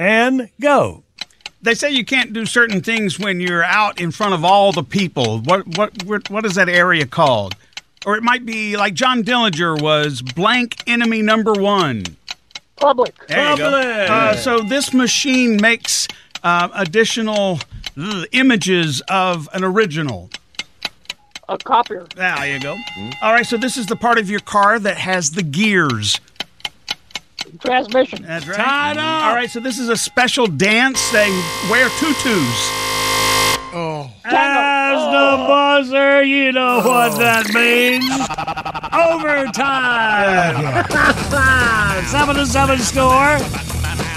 [0.00, 1.02] And go.
[1.60, 4.82] They say you can't do certain things when you're out in front of all the
[4.82, 5.40] people.
[5.40, 7.54] What what what, what is that area called?
[8.06, 12.04] Or it might be like John Dillinger was blank enemy number one.
[12.76, 13.14] Public.
[13.26, 13.68] There you go.
[13.68, 16.08] Uh, so this machine makes
[16.42, 17.60] uh, additional
[18.00, 20.30] ugh, images of an original.
[21.50, 22.06] A copier.
[22.16, 22.74] There you go.
[23.20, 26.18] All right, so this is the part of your car that has the gears.
[27.58, 28.22] Transmission.
[28.22, 28.58] That's right.
[28.96, 29.28] Mm-hmm.
[29.28, 31.10] All right, so this is a special dance.
[31.10, 31.28] They
[31.70, 32.70] wear tutus.
[33.72, 34.10] Oh.
[34.24, 35.46] As the oh.
[35.46, 36.88] buzzer, you know oh.
[36.88, 38.04] what that means.
[38.92, 40.84] Overtime.
[42.06, 43.38] seven to seven score.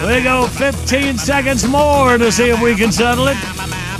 [0.08, 3.38] We go 15 seconds more to see if we can settle it.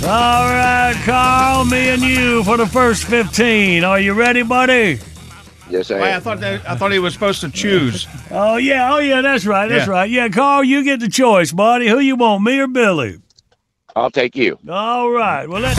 [0.02, 3.84] All right, Carl, me and you for the first 15.
[3.84, 4.98] Are you ready, buddy?
[5.70, 8.06] Yes, I Wait, I thought that, I thought he was supposed to choose.
[8.30, 8.92] Oh, yeah.
[8.94, 9.20] Oh, yeah.
[9.22, 9.68] That's right.
[9.68, 9.92] That's Yeah.
[9.92, 10.10] right.
[10.10, 11.88] Yeah, Carl, you get the choice, buddy.
[11.88, 13.18] Who you want, me or Billy?
[13.96, 14.58] I'll take you.
[14.68, 15.48] All right.
[15.48, 15.78] Well, let's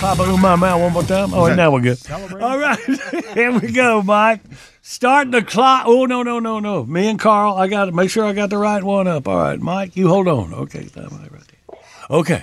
[0.00, 1.32] pop it in my mouth one more time.
[1.34, 1.98] Oh, now we're good.
[2.10, 2.78] All right.
[3.34, 4.40] Here we go, Mike.
[4.82, 5.84] Start the clock.
[5.86, 6.84] Oh, no, no, no, no.
[6.86, 9.28] Me and Carl, I got to make sure I got the right one up.
[9.28, 10.54] All right, Mike, you hold on.
[10.54, 10.84] Okay.
[10.84, 11.78] that one right there.
[12.18, 12.42] Okay.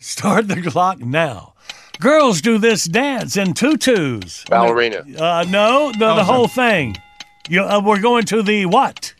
[0.00, 1.54] Start the clock now.
[2.00, 4.44] Girls do this dance in tutus.
[4.48, 4.98] Ballerina.
[5.18, 6.96] Uh, no, the, Oh, the whole thing.
[7.48, 9.14] You, uh, we're going to the what?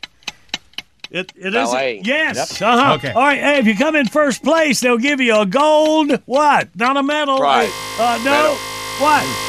[1.11, 2.01] It, it is Ballet.
[2.03, 2.59] yes.
[2.61, 2.69] Yep.
[2.69, 2.93] Uh-huh.
[2.95, 3.11] Okay.
[3.11, 3.39] All right.
[3.39, 6.69] Hey, if you come in first place, they'll give you a gold what?
[6.75, 7.39] Not a medal.
[7.39, 7.69] Right.
[7.99, 8.31] Uh, no.
[8.31, 8.55] Medal.
[8.99, 9.45] What?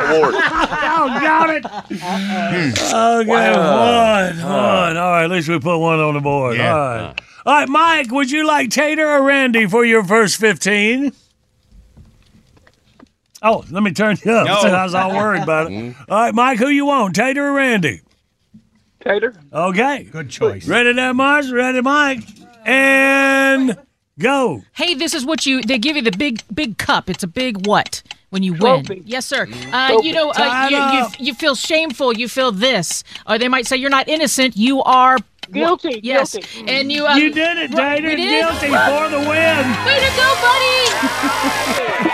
[0.00, 0.34] Award.
[0.38, 1.64] oh, got it.
[1.66, 4.28] Okay, Wow.
[4.30, 4.96] one, one.
[4.96, 6.56] All right, at least we put one on the board.
[6.56, 6.72] Yeah.
[6.72, 7.20] All right.
[7.46, 11.12] All right, Mike, would you like Tater or Randy for your first 15?
[13.42, 14.46] Oh, let me turn you up.
[14.46, 14.54] No.
[14.76, 15.94] I was all worried about it.
[16.08, 18.00] All right, Mike, who you want, Tater or Randy?
[19.00, 19.34] Tater.
[19.52, 20.04] Okay.
[20.10, 20.66] Good choice.
[20.66, 21.52] Ready there, Mars?
[21.52, 22.24] Ready, Mike?
[22.66, 23.76] And
[24.18, 24.62] go.
[24.72, 25.62] Hey, this is what you.
[25.62, 27.08] They give you the big, big cup.
[27.08, 28.96] It's a big what when you Trophy.
[28.96, 29.02] win.
[29.06, 29.46] Yes, sir.
[29.72, 32.12] Uh, you know, uh, Time you, you you feel shameful.
[32.12, 34.56] You feel this, or they might say you're not innocent.
[34.56, 35.16] You are
[35.50, 36.64] Guilty, Yes, guilty.
[36.70, 37.06] and you.
[37.06, 38.08] Um, you did it, right, Tater.
[38.08, 38.42] we did?
[38.42, 39.64] Guilty for the win.
[39.86, 42.04] Way to go, buddy!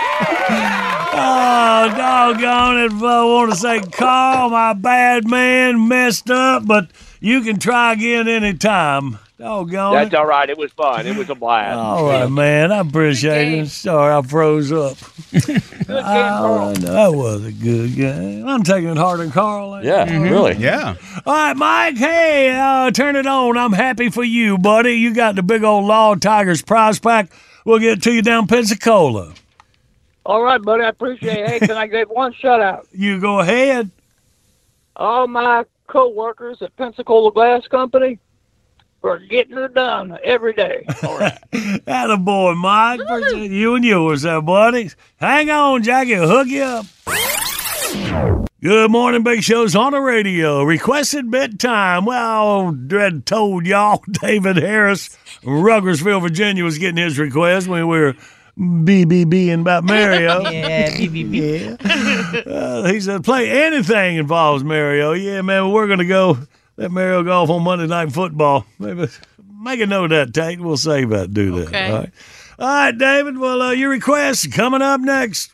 [1.17, 2.91] Oh, doggone it.
[2.91, 6.89] I want to say, Carl, my bad man, messed up, but
[7.21, 9.19] you can try again anytime.
[9.37, 10.15] Doggone That's it.
[10.15, 10.49] all right.
[10.49, 11.05] It was fun.
[11.05, 11.77] It was a blast.
[11.77, 12.71] All right, man.
[12.71, 13.67] I appreciate it.
[13.67, 14.97] Sorry, I froze up.
[15.87, 18.47] Oh, no, that was a good game.
[18.47, 19.75] I'm taking it harder than Carl.
[19.77, 19.89] ain't I?
[20.05, 20.55] Yeah, really.
[20.55, 20.95] Yeah.
[21.27, 21.95] All right, Mike.
[21.97, 23.55] Hey, uh, turn it on.
[23.55, 24.93] I'm happy for you, buddy.
[24.93, 27.31] You got the big old Law Tigers prize pack.
[27.65, 29.33] We'll get it to you down Pensacola.
[30.25, 30.83] All right, buddy.
[30.83, 31.47] I appreciate it.
[31.49, 32.87] Hey, can I get one shout out?
[32.93, 33.91] You go ahead.
[34.95, 38.17] All my co-workers at Pensacola Glass Company
[39.01, 40.85] for getting it done every day.
[41.87, 43.01] Atta boy, Mike.
[43.35, 44.89] You and yours uh, there, buddy.
[45.17, 46.15] Hang on, Jackie.
[46.15, 46.85] Hook you up.
[48.61, 50.63] Good morning, Big Show's on the radio.
[50.63, 52.05] Requested bedtime.
[52.05, 55.09] Well, Dread told y'all David Harris,
[55.43, 58.15] from Ruckersville, Virginia, was getting his request when we were
[58.57, 60.41] BBBing about Mario.
[60.51, 61.35] Yeah, BBB.
[62.45, 62.53] Yeah.
[62.53, 65.13] Uh, he said, play anything involves Mario.
[65.13, 66.37] Yeah, man, we're going to go
[66.77, 68.65] let Mario go off on Monday Night Football.
[68.79, 69.07] Maybe
[69.61, 70.59] make a note of that, Tate.
[70.59, 71.33] We'll save that.
[71.33, 71.67] Do that.
[71.67, 71.89] Okay.
[71.91, 72.11] All right.
[72.57, 73.37] All right, David.
[73.37, 75.51] Well, uh, your request coming up next.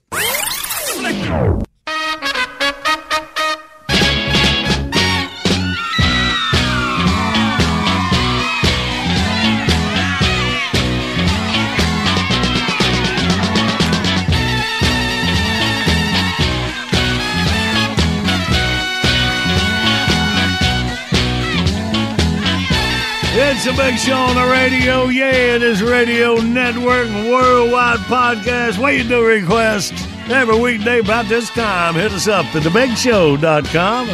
[23.63, 25.05] It's a big show on the radio.
[25.05, 28.79] Yeah, it is Radio Network Worldwide Podcast.
[28.79, 29.93] Where you do request
[30.31, 31.93] every weekday about this time.
[31.93, 34.07] Hit us up at thebigshow.com.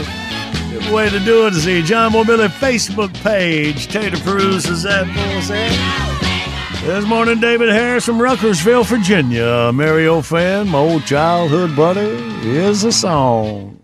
[0.70, 3.88] Good way to do it is the John Boy Billy Facebook page.
[3.88, 6.82] Tater produces that for us.
[6.82, 9.46] This morning, David Harris from Ruckersville, Virginia.
[9.46, 12.21] A Mario fan, my old childhood buddy.
[12.42, 13.80] Here's a song.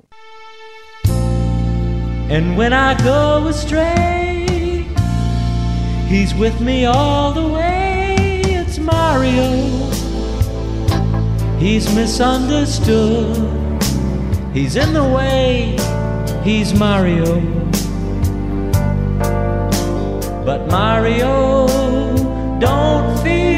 [1.06, 4.23] And when I go astray,
[6.14, 8.42] He's with me all the way.
[8.46, 9.50] It's Mario.
[11.58, 13.36] He's misunderstood.
[14.54, 15.76] He's in the way.
[16.44, 17.42] He's Mario.
[20.46, 21.66] But Mario
[22.60, 23.53] don't feel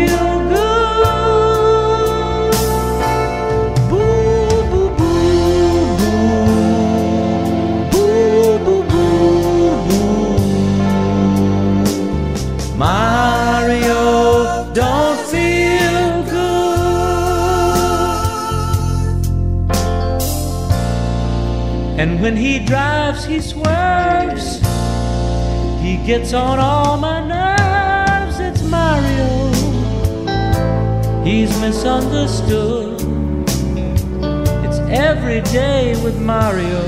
[22.05, 24.59] And when he drives, he swerves.
[25.81, 28.39] He gets on all my nerves.
[28.39, 29.51] It's Mario.
[31.23, 33.01] He's misunderstood.
[34.65, 36.87] It's every day with Mario.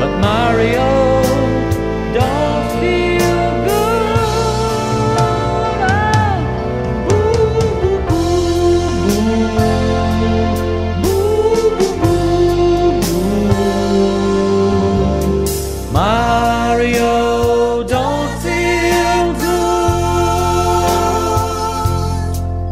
[0.00, 1.23] But Mario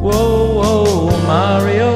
[0.02, 1.91] Whoa, whoa, Mario.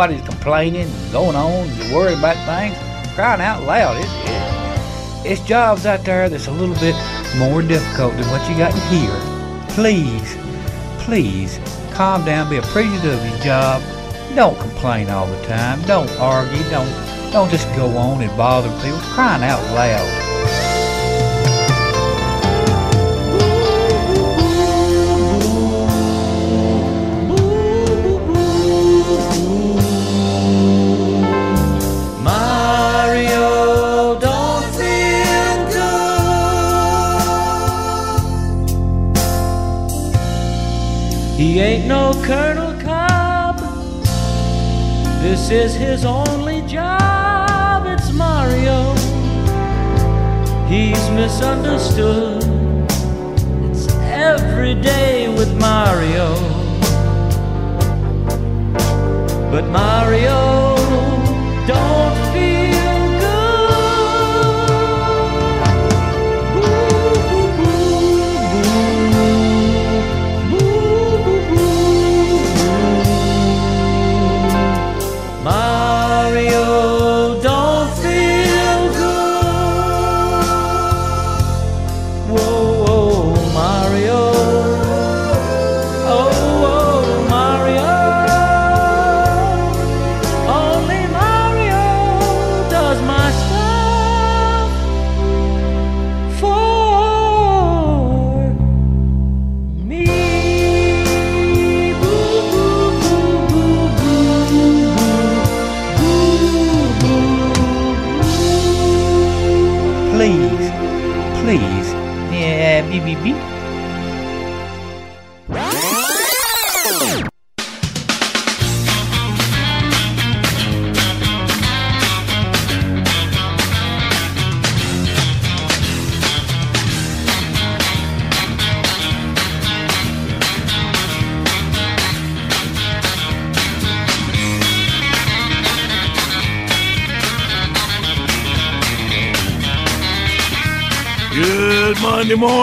[0.00, 2.74] Everybody's complaining, going on, worried about things,
[3.14, 3.98] crying out loud.
[3.98, 6.94] It, it, it's jobs out there that's a little bit
[7.36, 9.14] more difficult than what you got here.
[9.74, 10.38] Please,
[11.04, 11.60] please,
[11.92, 13.82] calm down, be appreciative of your job.
[14.34, 15.82] Don't complain all the time.
[15.82, 16.62] Don't argue.
[16.70, 16.90] Don't
[17.30, 18.98] don't just go on and bother people.
[19.00, 20.19] Crying out loud.
[41.90, 43.58] No Colonel Cobb.
[45.20, 47.84] This is his only job.
[47.84, 48.94] It's Mario.
[50.68, 52.39] He's misunderstood.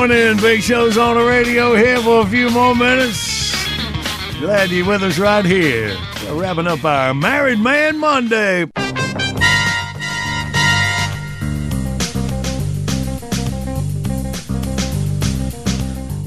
[0.08, 0.38] Morning.
[0.38, 3.54] Big Show's on the radio here for a few more minutes.
[4.40, 5.98] Glad you're with us right here.
[6.24, 8.70] We're wrapping up our Married Man Monday.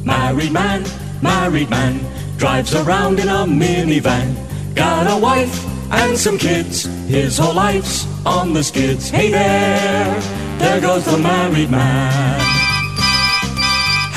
[0.04, 0.84] Married man,
[1.22, 2.04] married man,
[2.36, 4.74] drives around in a minivan.
[4.74, 9.08] Got a wife and some kids, his whole life's on the skids.
[9.08, 10.20] Hey there,
[10.58, 12.59] there goes the married man.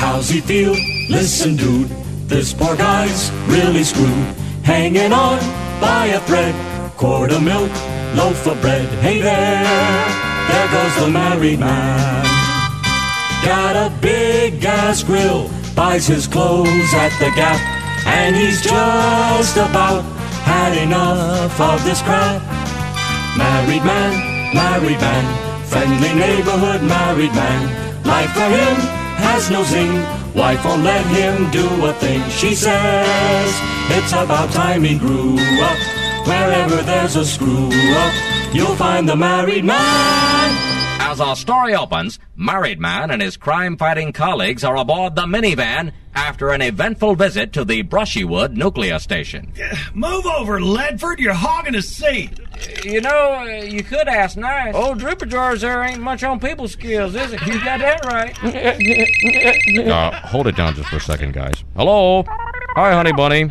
[0.04, 0.76] How's he feel?
[1.08, 1.88] Listen, dude,
[2.28, 4.36] this poor guy's really screwed.
[4.62, 5.40] Hanging on
[5.80, 6.54] by a thread,
[6.94, 7.72] quart of milk,
[8.14, 8.86] loaf of bread.
[9.00, 9.64] Hey there,
[10.50, 12.22] there goes the married man.
[13.46, 17.58] Got a big gas grill, buys his clothes at the Gap,
[18.06, 20.04] and he's just about
[20.44, 22.42] had enough of this crap.
[23.38, 28.04] Married man, married man, friendly neighborhood married man.
[28.04, 29.94] Life for him has no zing.
[30.34, 32.22] Wife won't let him do a thing.
[32.30, 33.54] She says
[33.90, 36.26] it's about time he grew up.
[36.26, 40.70] Wherever there's a screw up, you'll find the married man.
[41.00, 46.50] As our story opens, married man and his crime-fighting colleagues are aboard the minivan after
[46.50, 49.52] an eventful visit to the Brushywood nuclear station.
[49.92, 51.18] Move over, Ledford.
[51.18, 52.40] You're hogging a seat.
[52.84, 54.74] You know, uh, you could ask nice.
[54.74, 57.40] Old Drooper Drawers there ain't much on people skills, is it?
[57.46, 58.34] You got that right.
[59.94, 61.64] Uh, hold it down just for a second, guys.
[61.76, 62.24] Hello?
[62.74, 63.50] Hi, honey bunny.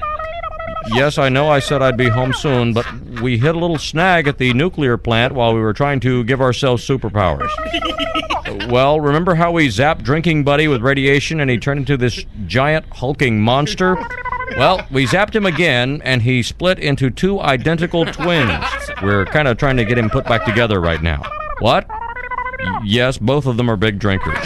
[0.87, 2.85] Yes, I know I said I'd be home soon, but
[3.21, 6.41] we hit a little snag at the nuclear plant while we were trying to give
[6.41, 7.49] ourselves superpowers.
[8.69, 12.85] well, remember how we zapped Drinking Buddy with radiation and he turned into this giant
[12.91, 13.95] hulking monster?
[14.57, 18.63] Well, we zapped him again and he split into two identical twins.
[19.03, 21.23] We're kind of trying to get him put back together right now.
[21.59, 21.85] What?
[22.83, 24.37] Yes, both of them are big drinkers.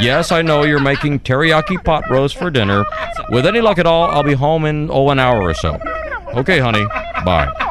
[0.00, 2.84] Yes, I know you're making teriyaki pot roast for dinner.
[3.30, 5.78] With any luck at all, I'll be home in, oh, an hour or so.
[6.34, 6.84] Okay, honey.
[7.24, 7.63] Bye.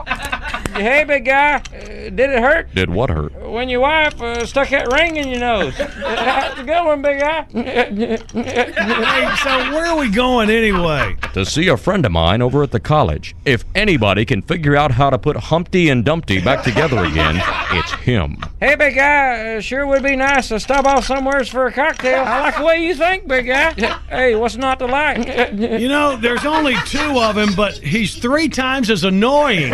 [0.74, 2.74] Hey, big guy, uh, did it hurt?
[2.74, 3.34] Did what hurt?
[3.50, 5.78] When your wife uh, stuck that ring in your nose.
[5.78, 7.44] That's a good one, big guy.
[7.52, 11.16] Hey, so where are we going anyway?
[11.34, 13.36] To see a friend of mine over at the college.
[13.46, 17.92] If anybody can figure out how to put Humpty and Dumpty back together again, it's
[17.94, 18.38] him.
[18.60, 22.24] Hey, big guy, uh, sure would be nice to stop off somewheres for a cocktail.
[22.24, 23.74] I like the way you think, big guy.
[24.10, 25.28] Hey, what's not to like?
[25.54, 29.72] You know, there's only two of him, but he's three times as annoying.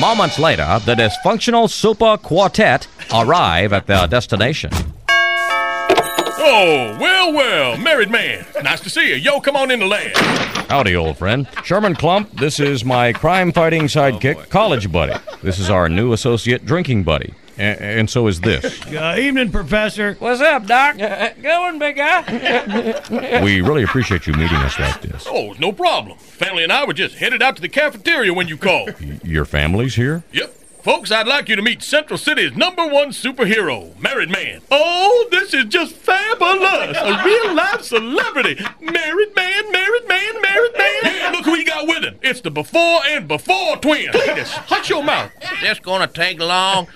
[0.00, 4.70] Moments later, the dysfunctional super quartet arrive at their destination.
[6.38, 8.44] Oh, well, well, married man.
[8.62, 9.14] Nice to see you.
[9.14, 10.12] Yo, come on in the land.
[10.68, 11.48] Howdy, old friend.
[11.64, 15.14] Sherman Clump, this is my crime fighting sidekick, oh, College Buddy.
[15.42, 17.34] This is our new associate, Drinking Buddy.
[17.58, 18.80] A- and so is this.
[18.96, 20.14] Uh, evening, Professor.
[20.20, 20.96] What's up, Doc?
[20.96, 23.40] Going, big guy.
[23.42, 25.26] We really appreciate you meeting us like this.
[25.28, 26.16] Oh, no problem.
[26.18, 28.94] Family and I were just headed out to the cafeteria when you called.
[29.22, 30.24] Your family's here?
[30.32, 30.54] Yep.
[30.82, 34.60] Folks, I'd like you to meet Central City's number one superhero, Married Man.
[34.70, 36.96] Oh, this is just fabulous.
[36.96, 38.54] A real life celebrity.
[38.80, 40.92] Married man, married man, married man.
[41.02, 42.18] Yeah, look who he got with him.
[42.22, 44.06] It's the before and before twin.
[44.12, 45.32] Cletus, hush your mouth.
[45.54, 46.86] Is this gonna take long?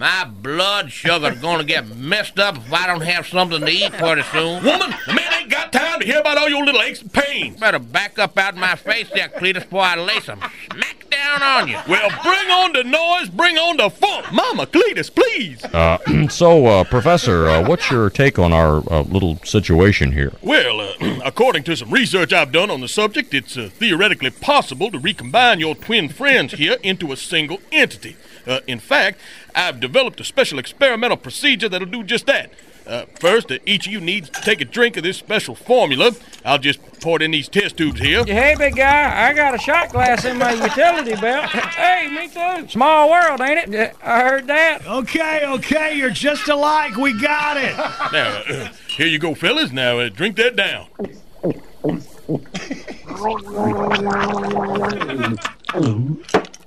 [0.00, 4.22] My blood sugar's gonna get messed up if I don't have something to eat pretty
[4.32, 4.64] soon.
[4.64, 7.60] Woman, the man ain't got time to hear about all your little aches and pains.
[7.60, 10.40] Better back up out of my face there, Cletus, before I lace 'em.
[10.72, 11.76] Smack down on you.
[11.86, 14.32] Well, bring on the noise, bring on the funk.
[14.32, 15.62] Mama, Cletus, please.
[15.66, 15.98] Uh,
[16.30, 20.32] so, uh, Professor, uh, what's your take on our uh, little situation here?
[20.40, 24.90] Well, uh, according to some research I've done on the subject, it's uh, theoretically possible
[24.92, 28.16] to recombine your twin friends here into a single entity.
[28.46, 29.18] Uh, in fact,
[29.54, 32.52] I've developed a special experimental procedure that'll do just that.
[32.86, 36.12] Uh, first, uh, each of you needs to take a drink of this special formula.
[36.44, 38.24] I'll just pour it in these test tubes here.
[38.24, 41.50] Hey, big guy, I got a shot glass in my utility belt.
[41.80, 42.68] Hey, me too.
[42.68, 43.94] Small world, ain't it?
[44.02, 44.86] I heard that.
[44.86, 46.96] Okay, okay, you're just alike.
[46.96, 47.76] We got it.
[48.12, 49.70] Now, uh, here you go, fellas.
[49.70, 50.86] Now, uh, drink that down.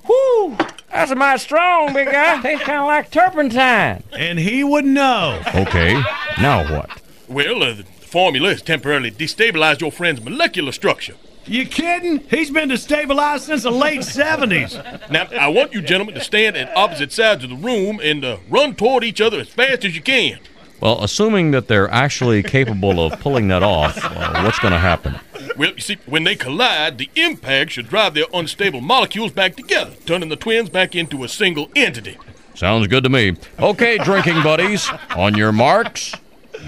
[0.06, 0.58] Whew.
[0.94, 2.42] That's a mighty strong, big guy.
[2.44, 4.04] Tastes kind of like turpentine.
[4.12, 5.42] And he would know.
[5.56, 6.02] Okay,
[6.40, 7.02] now what?
[7.28, 11.16] Well, uh, the formula has temporarily destabilized your friend's molecular structure.
[11.46, 12.20] You kidding?
[12.30, 15.10] He's been destabilized since the late 70s.
[15.10, 18.38] Now, I want you gentlemen to stand at opposite sides of the room and uh,
[18.50, 20.40] run toward each other as fast as you can.
[20.80, 25.16] Well, assuming that they're actually capable of pulling that off, uh, what's going to happen?
[25.56, 29.94] Well, you see, when they collide, the impact should drive their unstable molecules back together,
[30.06, 32.18] turning the twins back into a single entity.
[32.56, 33.36] Sounds good to me.
[33.60, 36.14] Okay, drinking buddies, on your marks,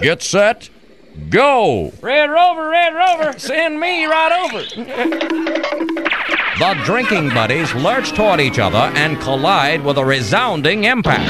[0.00, 0.68] get set,
[1.30, 1.92] go!
[2.00, 4.62] Red Rover, Red Rover, send me right over.
[6.58, 11.26] The drinking buddies lurch toward each other and collide with a resounding impact.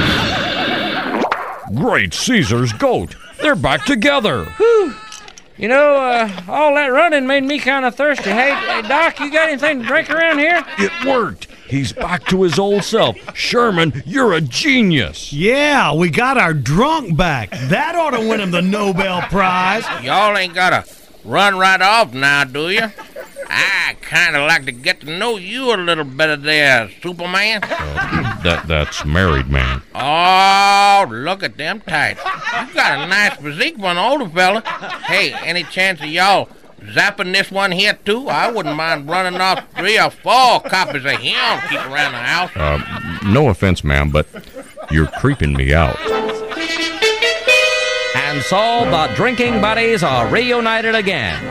[1.74, 3.16] Great Caesar's goat!
[3.42, 4.44] They're back together!
[4.56, 4.94] Whew.
[5.58, 8.28] You know, uh, all that running made me kind of thirsty.
[8.28, 10.62] Hey, hey, Doc, you got anything to drink around here?
[10.78, 11.48] It worked!
[11.66, 13.16] He's back to his old self.
[13.34, 15.32] Sherman, you're a genius!
[15.32, 17.50] Yeah, we got our drunk back.
[17.50, 19.84] That ought to win him the Nobel Prize.
[20.04, 20.84] Y'all ain't gotta
[21.24, 22.92] run right off now, do you?
[23.48, 27.62] I kind of like to get to know you a little better there, Superman.
[28.46, 29.82] That that's married man.
[29.92, 32.20] Oh, look at them tights.
[32.24, 34.60] You got a nice physique for an older fella.
[35.06, 36.48] Hey, any chance of y'all
[36.80, 38.28] zapping this one here too?
[38.28, 42.52] I wouldn't mind running off three or four copies of him keep around the house.
[42.54, 44.28] Uh, no offense, ma'am, but
[44.92, 45.98] you're creeping me out.
[48.14, 51.42] And so the drinking buddies are reunited again.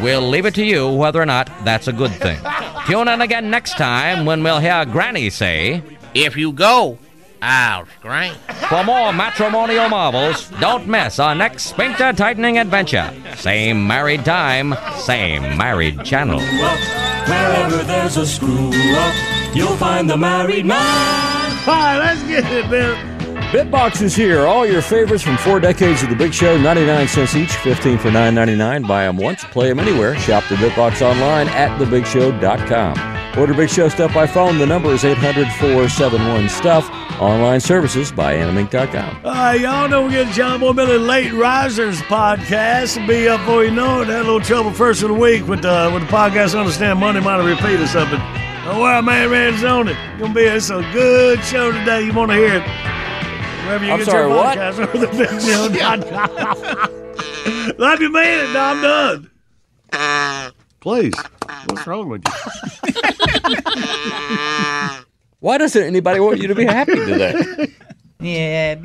[0.00, 2.38] We'll leave it to you whether or not that's a good thing.
[2.86, 5.82] Tune in again next time when we'll hear Granny say,
[6.18, 6.96] If you go,
[7.42, 8.32] I'll scream.
[8.70, 13.12] For more matrimonial marvels, don't miss our next sphincter tightening adventure.
[13.36, 16.40] Same married time, same married channel.
[16.40, 20.78] Wherever there's a screw up, you'll find the married man.
[21.68, 22.96] All right, let's get it, Bill.
[23.52, 24.46] Bitbox is here.
[24.46, 28.08] All your favorites from four decades of the Big Show, 99 cents each, 15 for
[28.08, 28.88] 9.99.
[28.88, 30.18] Buy them once, play them anywhere.
[30.18, 33.15] Shop the Bitbox online at thebigshow.com.
[33.38, 34.58] Order Big Show stuff by phone.
[34.58, 37.20] The number is 800-471-STUFF.
[37.20, 39.20] Online services by animink.com.
[39.24, 42.96] All ah, right, y'all know we get John Boy Billy Late Risers podcast.
[42.96, 44.08] It'll be up before you know it.
[44.08, 46.58] Had a little trouble first of the week with the, with the podcast.
[46.58, 48.20] Understand Monday might have repeated something.
[48.66, 49.96] Don't worry, man, man's on it.
[50.18, 52.04] Gonna be it's a good show today.
[52.04, 52.62] You want to hear it?
[53.64, 54.58] Wherever you I'm get sorry, your what?
[54.58, 55.40] podcast or the Big
[57.68, 57.72] Show.
[57.78, 58.52] Love you, man.
[58.52, 58.82] Now I'm
[59.92, 60.52] done.
[60.80, 61.14] Please,
[61.66, 62.32] what's wrong with you?
[65.40, 67.68] Why doesn't anybody want you to be happy today?
[68.20, 68.76] Yeah,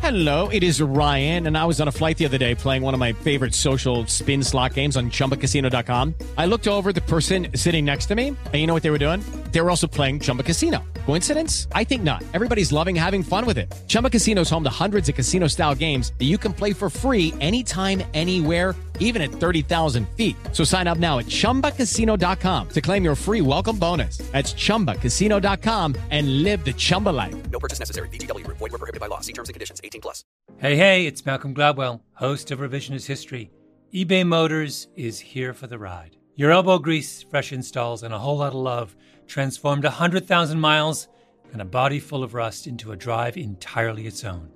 [0.00, 2.92] Hello, it is Ryan, and I was on a flight the other day playing one
[2.92, 6.14] of my favorite social spin slot games on chumbacasino.com.
[6.36, 8.90] I looked over at the person sitting next to me, and you know what they
[8.90, 9.24] were doing?
[9.50, 10.84] They were also playing Chumba Casino.
[11.06, 11.68] Coincidence?
[11.72, 12.22] I think not.
[12.34, 13.72] Everybody's loving having fun with it.
[13.88, 16.90] Chumba Casino is home to hundreds of casino style games that you can play for
[16.90, 20.36] free anytime, anywhere, even at 30,000 feet.
[20.52, 24.18] So sign up now at chumbacasino.com to claim your free welcome bonus.
[24.32, 27.34] That's chumbacasino.com and live the Chumba life.
[27.50, 28.08] No purchase necessary.
[28.10, 28.58] VGW Group.
[28.58, 29.20] Void were prohibited by law.
[29.20, 29.80] See terms and conditions.
[29.82, 30.24] 18 plus.
[30.58, 33.50] Hey, hey, it's Malcolm Gladwell, host of Revisionist History.
[33.92, 36.16] eBay Motors is here for the ride.
[36.36, 41.08] Your elbow grease, fresh installs, and a whole lot of love transformed 100,000 miles
[41.52, 44.50] and a body full of rust into a drive entirely its own.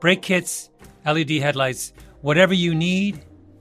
[0.00, 0.68] Brake kits,
[1.06, 3.24] LED headlights, whatever you need,